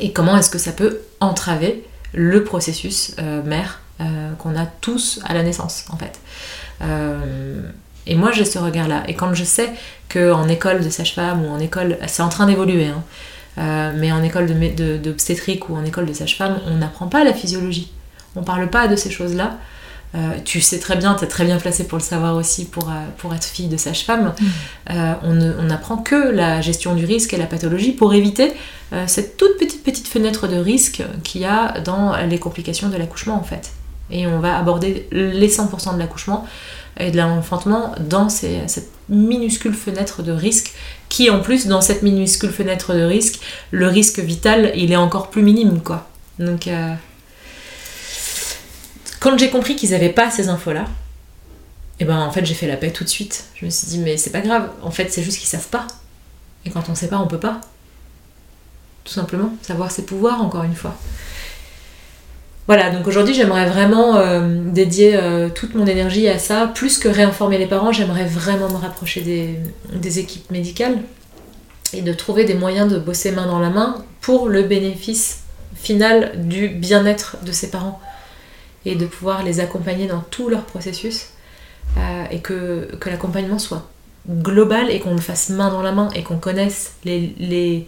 [0.00, 5.20] et comment est-ce que ça peut entraver le processus euh, mère euh, qu'on a tous
[5.24, 6.20] à la naissance en fait.
[6.82, 7.62] Euh,
[8.06, 9.02] et moi j'ai ce regard-là.
[9.08, 9.70] Et quand je sais
[10.12, 14.46] qu'en école de sage-femme ou en école, c'est en train d'évoluer, hein, mais en école
[15.02, 17.92] d'obstétrique de, ou en école de sage-femme, on n'apprend pas la physiologie.
[18.36, 19.58] On parle pas de ces choses-là.
[20.14, 22.88] Euh, tu sais très bien, tu es très bien placé pour le savoir aussi pour,
[22.88, 24.32] euh, pour être fille de sage-femme.
[24.38, 24.44] Mm.
[24.90, 28.52] Euh, on n'apprend que la gestion du risque et la pathologie pour éviter
[29.08, 33.34] cette toute petite petite fenêtre de risque qu'il y a dans les complications de l'accouchement
[33.34, 33.72] en fait.
[34.08, 36.46] Et on va aborder les 100% de l'accouchement
[37.00, 40.74] et de l'enfantement dans cette minuscule fenêtre de risque
[41.08, 43.40] qui en plus dans cette minuscule fenêtre de risque,
[43.72, 46.06] le risque vital il est encore plus minime quoi.
[46.38, 46.68] Donc
[49.24, 50.84] quand j'ai compris qu'ils n'avaient pas ces infos-là, et
[52.00, 53.46] eh ben en fait j'ai fait la paix tout de suite.
[53.54, 55.86] Je me suis dit mais c'est pas grave, en fait c'est juste qu'ils savent pas.
[56.66, 57.62] Et quand on sait pas, on peut pas.
[59.04, 60.94] Tout simplement, savoir ses pouvoirs encore une fois.
[62.66, 67.08] Voilà, donc aujourd'hui j'aimerais vraiment euh, dédier euh, toute mon énergie à ça, plus que
[67.08, 69.58] réinformer les parents, j'aimerais vraiment me rapprocher des,
[69.90, 70.98] des, équipes médicales
[71.94, 75.44] et de trouver des moyens de bosser main dans la main pour le bénéfice
[75.74, 78.02] final du bien-être de ces parents
[78.86, 81.28] et de pouvoir les accompagner dans tout leur processus
[81.96, 83.88] euh, et que, que l'accompagnement soit
[84.28, 87.86] global et qu'on le fasse main dans la main et qu'on connaisse les, les,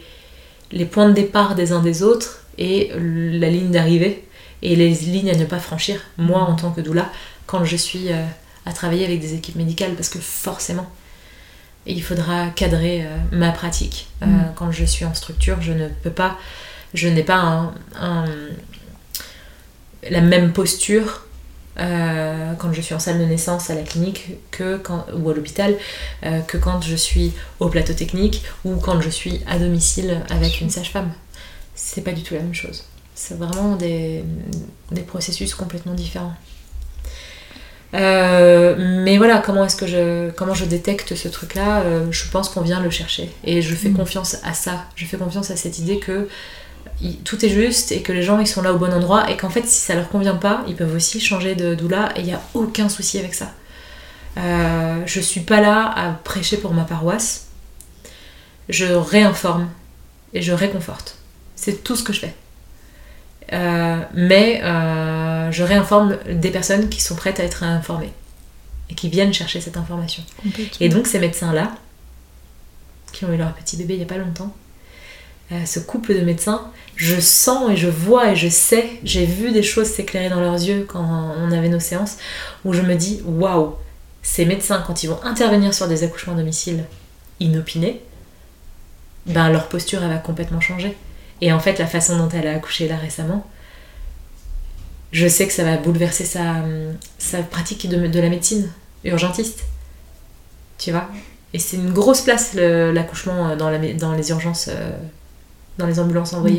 [0.71, 4.25] les, points de départ des uns des autres et la ligne d'arrivée
[4.63, 7.11] et les lignes à ne pas franchir, moi en tant que doula,
[7.47, 8.25] quand je suis euh,
[8.67, 10.91] à travailler avec des équipes médicales parce que forcément
[11.87, 14.09] il faudra cadrer euh, ma pratique.
[14.21, 14.39] Mm.
[14.57, 16.37] Quand je suis en structure, je ne peux pas,
[16.95, 18.25] je n'ai pas un
[20.11, 21.27] la même posture
[21.79, 25.35] euh, quand je suis en salle de naissance à la clinique que quand, ou à
[25.35, 25.77] l'hôpital
[26.25, 30.61] euh, que quand je suis au plateau technique ou quand je suis à domicile avec
[30.61, 31.13] une sage-femme.
[31.75, 32.85] C'est pas du tout la même chose.
[33.15, 34.25] C'est vraiment des,
[35.07, 36.35] processus complètement différents.
[37.95, 41.83] Euh, mais voilà, comment est-ce que je comment je détecte ce truc-là?
[42.11, 43.97] Je pense qu'on vient le chercher et je fais mm.
[43.97, 44.85] confiance à ça.
[44.97, 46.29] Je fais confiance à cette idée que
[47.25, 49.51] tout est juste et que les gens ils sont là au bon endroit et qu'en
[49.51, 52.33] fait si ça leur convient pas ils peuvent aussi changer de doula et il n'y
[52.33, 53.53] a aucun souci avec ça.
[54.39, 57.47] Euh, je suis pas là à prêcher pour ma paroisse.
[58.69, 59.69] Je réinforme
[60.35, 61.19] et je réconforte.
[61.55, 62.35] C'est tout ce que je fais.
[63.53, 68.13] Euh, mais euh, je réinforme des personnes qui sont prêtes à être informées
[68.91, 70.23] et qui viennent chercher cette information.
[70.81, 71.73] Et donc ces médecins là
[73.13, 74.55] qui ont eu leur petit bébé il y a pas longtemps
[75.51, 79.63] ce couple de médecins, je sens et je vois et je sais, j'ai vu des
[79.63, 82.17] choses s'éclairer dans leurs yeux quand on avait nos séances,
[82.65, 83.77] où je me dis waouh,
[84.23, 86.85] ces médecins, quand ils vont intervenir sur des accouchements à domicile
[87.39, 88.03] inopinés,
[89.27, 90.97] ben leur posture elle va complètement changer.
[91.41, 93.47] Et en fait, la façon dont elle a accouché là récemment,
[95.13, 98.71] je sais que ça va bouleverser sa, pratique de, la médecine
[99.05, 99.65] urgentiste.
[100.79, 101.09] Tu vois?
[101.53, 104.91] Et c'est une grosse place l'accouchement dans, la, dans les urgences, euh,
[105.79, 106.59] dans les ambulances envoyées.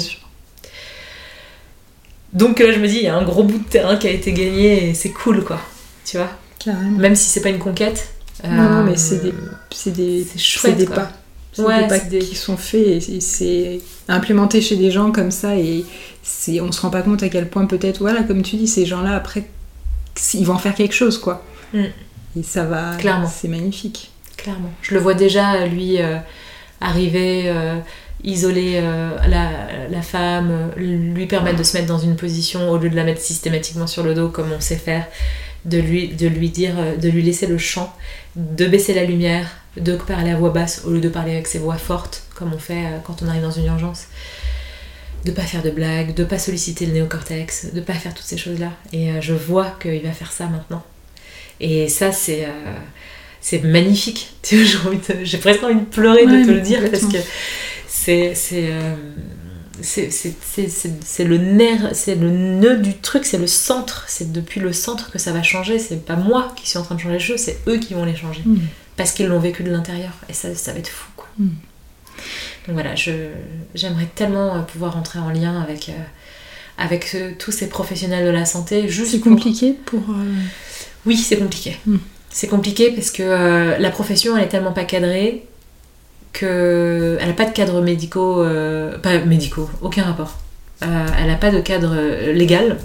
[2.34, 4.11] Donc là, je me dis, il y a un gros bout de terrain qui a
[4.11, 5.59] été gagné et c'est cool, quoi.
[6.05, 6.30] Tu vois?
[6.59, 6.97] Carrément.
[6.97, 8.09] Même si c'est pas une conquête.
[8.43, 9.34] Non, non, euh, mais c'est des,
[9.72, 11.11] c'est des, chouette, des pas.
[11.53, 15.11] C'est Ouais, des pas des- qui sont faits et, et c'est implémenté chez des gens
[15.11, 15.86] comme ça et
[16.22, 18.86] c'est, on se rend pas compte à quel point peut-être, voilà, comme tu dis, ces
[18.86, 19.45] gens-là, après,
[20.36, 21.43] ils vont en faire quelque chose, quoi.
[21.74, 21.84] Mm.
[22.39, 22.95] Et ça va...
[22.97, 23.28] Clairement.
[23.28, 24.11] C'est magnifique.
[24.36, 24.72] Clairement.
[24.84, 26.18] Je le vois déjà, lui, euh,
[26.80, 27.78] arriver, euh,
[28.24, 29.51] isoler euh, la,
[29.89, 33.22] la femme, lui permettre de se mettre dans une position au lieu de la mettre
[33.22, 35.05] systématiquement sur le dos comme on sait faire,
[35.65, 37.93] de lui, de lui dire, euh, de lui laisser le champ,
[38.36, 39.47] de baisser la lumière,
[39.80, 42.59] de parler à voix basse au lieu de parler avec ses voix fortes comme on
[42.59, 44.05] fait euh, quand on arrive dans une urgence.
[45.26, 48.38] De pas faire de blagues, de pas solliciter le néocortex, de pas faire toutes ces
[48.38, 48.72] choses-là.
[48.93, 50.84] Et euh, je vois qu'il va faire ça maintenant.
[51.59, 52.76] Et ça, c'est euh,
[53.41, 54.36] c'est magnifique.
[55.24, 57.18] J'ai presque envie de pleurer Ouais, de te le dire parce que
[58.08, 58.95] c'est c'est euh,
[59.82, 64.05] c'est- le nerf, c'est le nœud du truc, c'est le centre.
[64.08, 65.78] C'est depuis le centre que ça va changer.
[65.78, 68.05] C'est pas moi qui suis en train de changer les choses, c'est eux qui vont
[68.05, 68.58] les changer Mm.
[68.95, 70.12] parce qu'ils l'ont vécu de l'intérieur.
[70.30, 71.28] Et ça, ça va être fou, quoi.
[71.38, 71.47] Mm.
[72.68, 75.93] Donc voilà, j'aimerais tellement euh, pouvoir entrer en lien avec, euh,
[76.78, 78.89] avec tous ces professionnels de la santé.
[78.89, 79.99] C'est compliqué pour...
[80.10, 80.34] euh,
[81.05, 81.78] Oui, c'est compliqué.
[81.86, 81.97] Mm.
[82.30, 85.45] C'est compliqué parce que euh, la profession, elle est tellement pas cadrée
[86.39, 90.38] que elle n'a pas de cadre médicaux, euh, pas médicaux, aucun rapport.
[90.83, 92.77] Euh, elle n'a pas de cadre euh, légal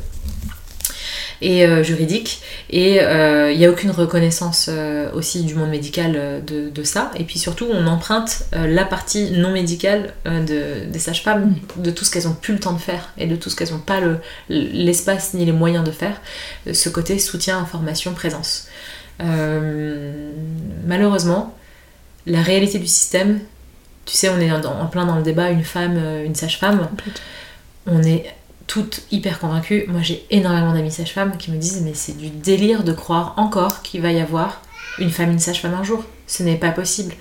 [1.42, 2.40] et euh, juridique
[2.70, 7.11] et euh, il n'y a aucune reconnaissance euh, aussi du monde médical euh, de, ça.
[7.18, 11.90] Et puis surtout on emprunte euh, la partie non médicale euh, de, des sages-femmes de
[11.90, 13.78] tout ce qu'elles ont plus le temps de faire et de tout ce qu'elles n'ont
[13.78, 16.20] pas le- l'espace ni les moyens de faire.
[16.66, 18.68] Euh, ce côté soutien information présence.
[19.20, 20.30] Euh,
[20.86, 21.55] malheureusement
[22.27, 23.41] la réalité du système
[24.05, 26.89] tu sais on est en, plein dans le débat une femme euh, une sage-femme
[27.87, 28.27] on est
[28.66, 29.85] toutes hyper convaincues.
[29.89, 33.83] Moi, j'ai énormément d'amis sages-femmes qui me disent Mais c'est du délire de croire encore
[33.83, 34.62] qu'il va y avoir
[34.99, 36.05] une femme, une sage-femme un jour.
[36.27, 37.14] Ce n'est pas possible.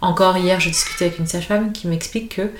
[0.00, 2.50] Encore hier, je discutais avec une sage-femme qui m'explique que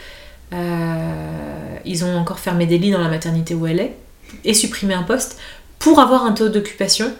[0.52, 3.96] euh, ils ont encore fermé des lits dans la maternité où elle est
[4.44, 5.38] et supprimé un poste
[5.78, 7.12] pour avoir un taux d'occupation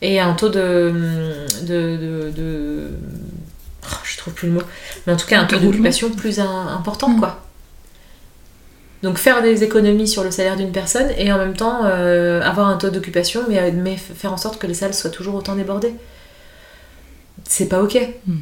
[0.00, 0.92] et un taux de.
[1.62, 2.90] de, de, de-
[3.90, 4.62] oh, je trouve plus le mot.
[5.06, 7.18] Mais en tout cas, un taux d'occupation plus un- important, Mm.
[7.20, 7.40] quoi.
[9.04, 12.66] Donc faire des économies sur le salaire d'une personne et en même temps euh, avoir
[12.66, 15.54] un taux d'occupation, mais, mais f- faire en sorte que les salles soient toujours autant
[15.54, 15.94] débordées.
[17.44, 17.96] C'est pas ok.
[18.26, 18.36] Mm.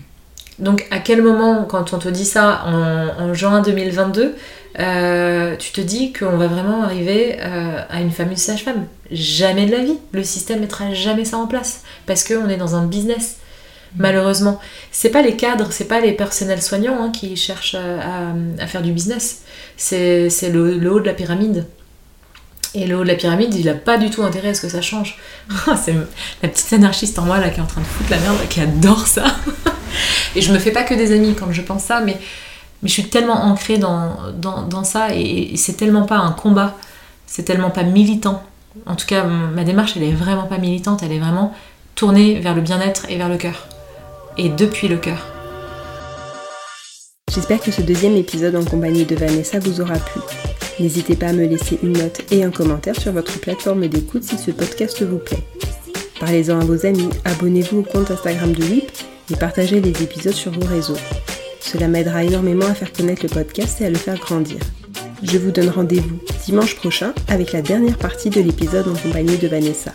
[0.58, 4.34] Donc à quel moment, quand on te dit ça en, en juin 2022,
[4.78, 8.86] euh, tu te dis qu'on va vraiment arriver euh, à une fameuse sage-femme?
[9.10, 9.98] Jamais de la vie.
[10.12, 13.36] Le système mettra jamais ça en place parce qu'on est dans un business.
[13.96, 14.60] Malheureusement,
[14.92, 18.30] c'est pas les cadres, c'est pas les personnels soignants hein, qui cherchent à,
[18.62, 19.42] à- faire du business
[19.76, 21.66] c'est le, le haut de la pyramide.
[22.74, 24.68] Et le haut de la pyramide, il a pas du tout intérêt à ce que
[24.68, 25.18] ça change.
[25.82, 25.94] c'est
[26.42, 28.60] la petite anarchiste en moi là qui est en train de foutre la merde, qui
[28.60, 29.24] adore ça.
[30.36, 32.18] et je me fais pas que des amis quand je pense ça, mais,
[32.82, 36.32] mais je suis tellement ancrée dans, dans, dans ça et, et c'est tellement pas un
[36.32, 36.74] combat,
[37.26, 38.42] c'est tellement pas militant.
[38.84, 41.54] En tout cas, ma démarche, elle est vraiment pas militante, elle est vraiment
[41.94, 43.68] tournée vers le bien-être et vers le cœur.
[44.38, 45.24] Et depuis le cœur.
[47.32, 50.20] J'espère que ce deuxième épisode en compagnie de Vanessa vous aura plu.
[50.78, 54.36] N'hésitez pas à me laisser une note et un commentaire sur votre plateforme d'écoute si
[54.36, 55.42] ce podcast vous plaît.
[56.20, 58.90] Parlez-en à vos amis, abonnez-vous au compte Instagram de WIP
[59.32, 60.98] et partagez les épisodes sur vos réseaux.
[61.60, 64.58] Cela m'aidera énormément à faire connaître le podcast et à le faire grandir.
[65.22, 69.48] Je vous donne rendez-vous dimanche prochain avec la dernière partie de l'épisode en compagnie de
[69.48, 69.92] Vanessa.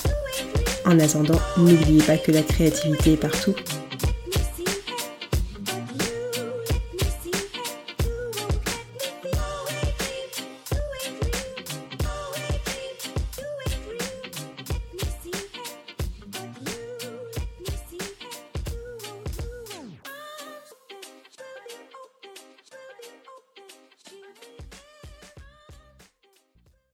[0.84, 3.54] En attendant, n'oubliez pas que la créativité est partout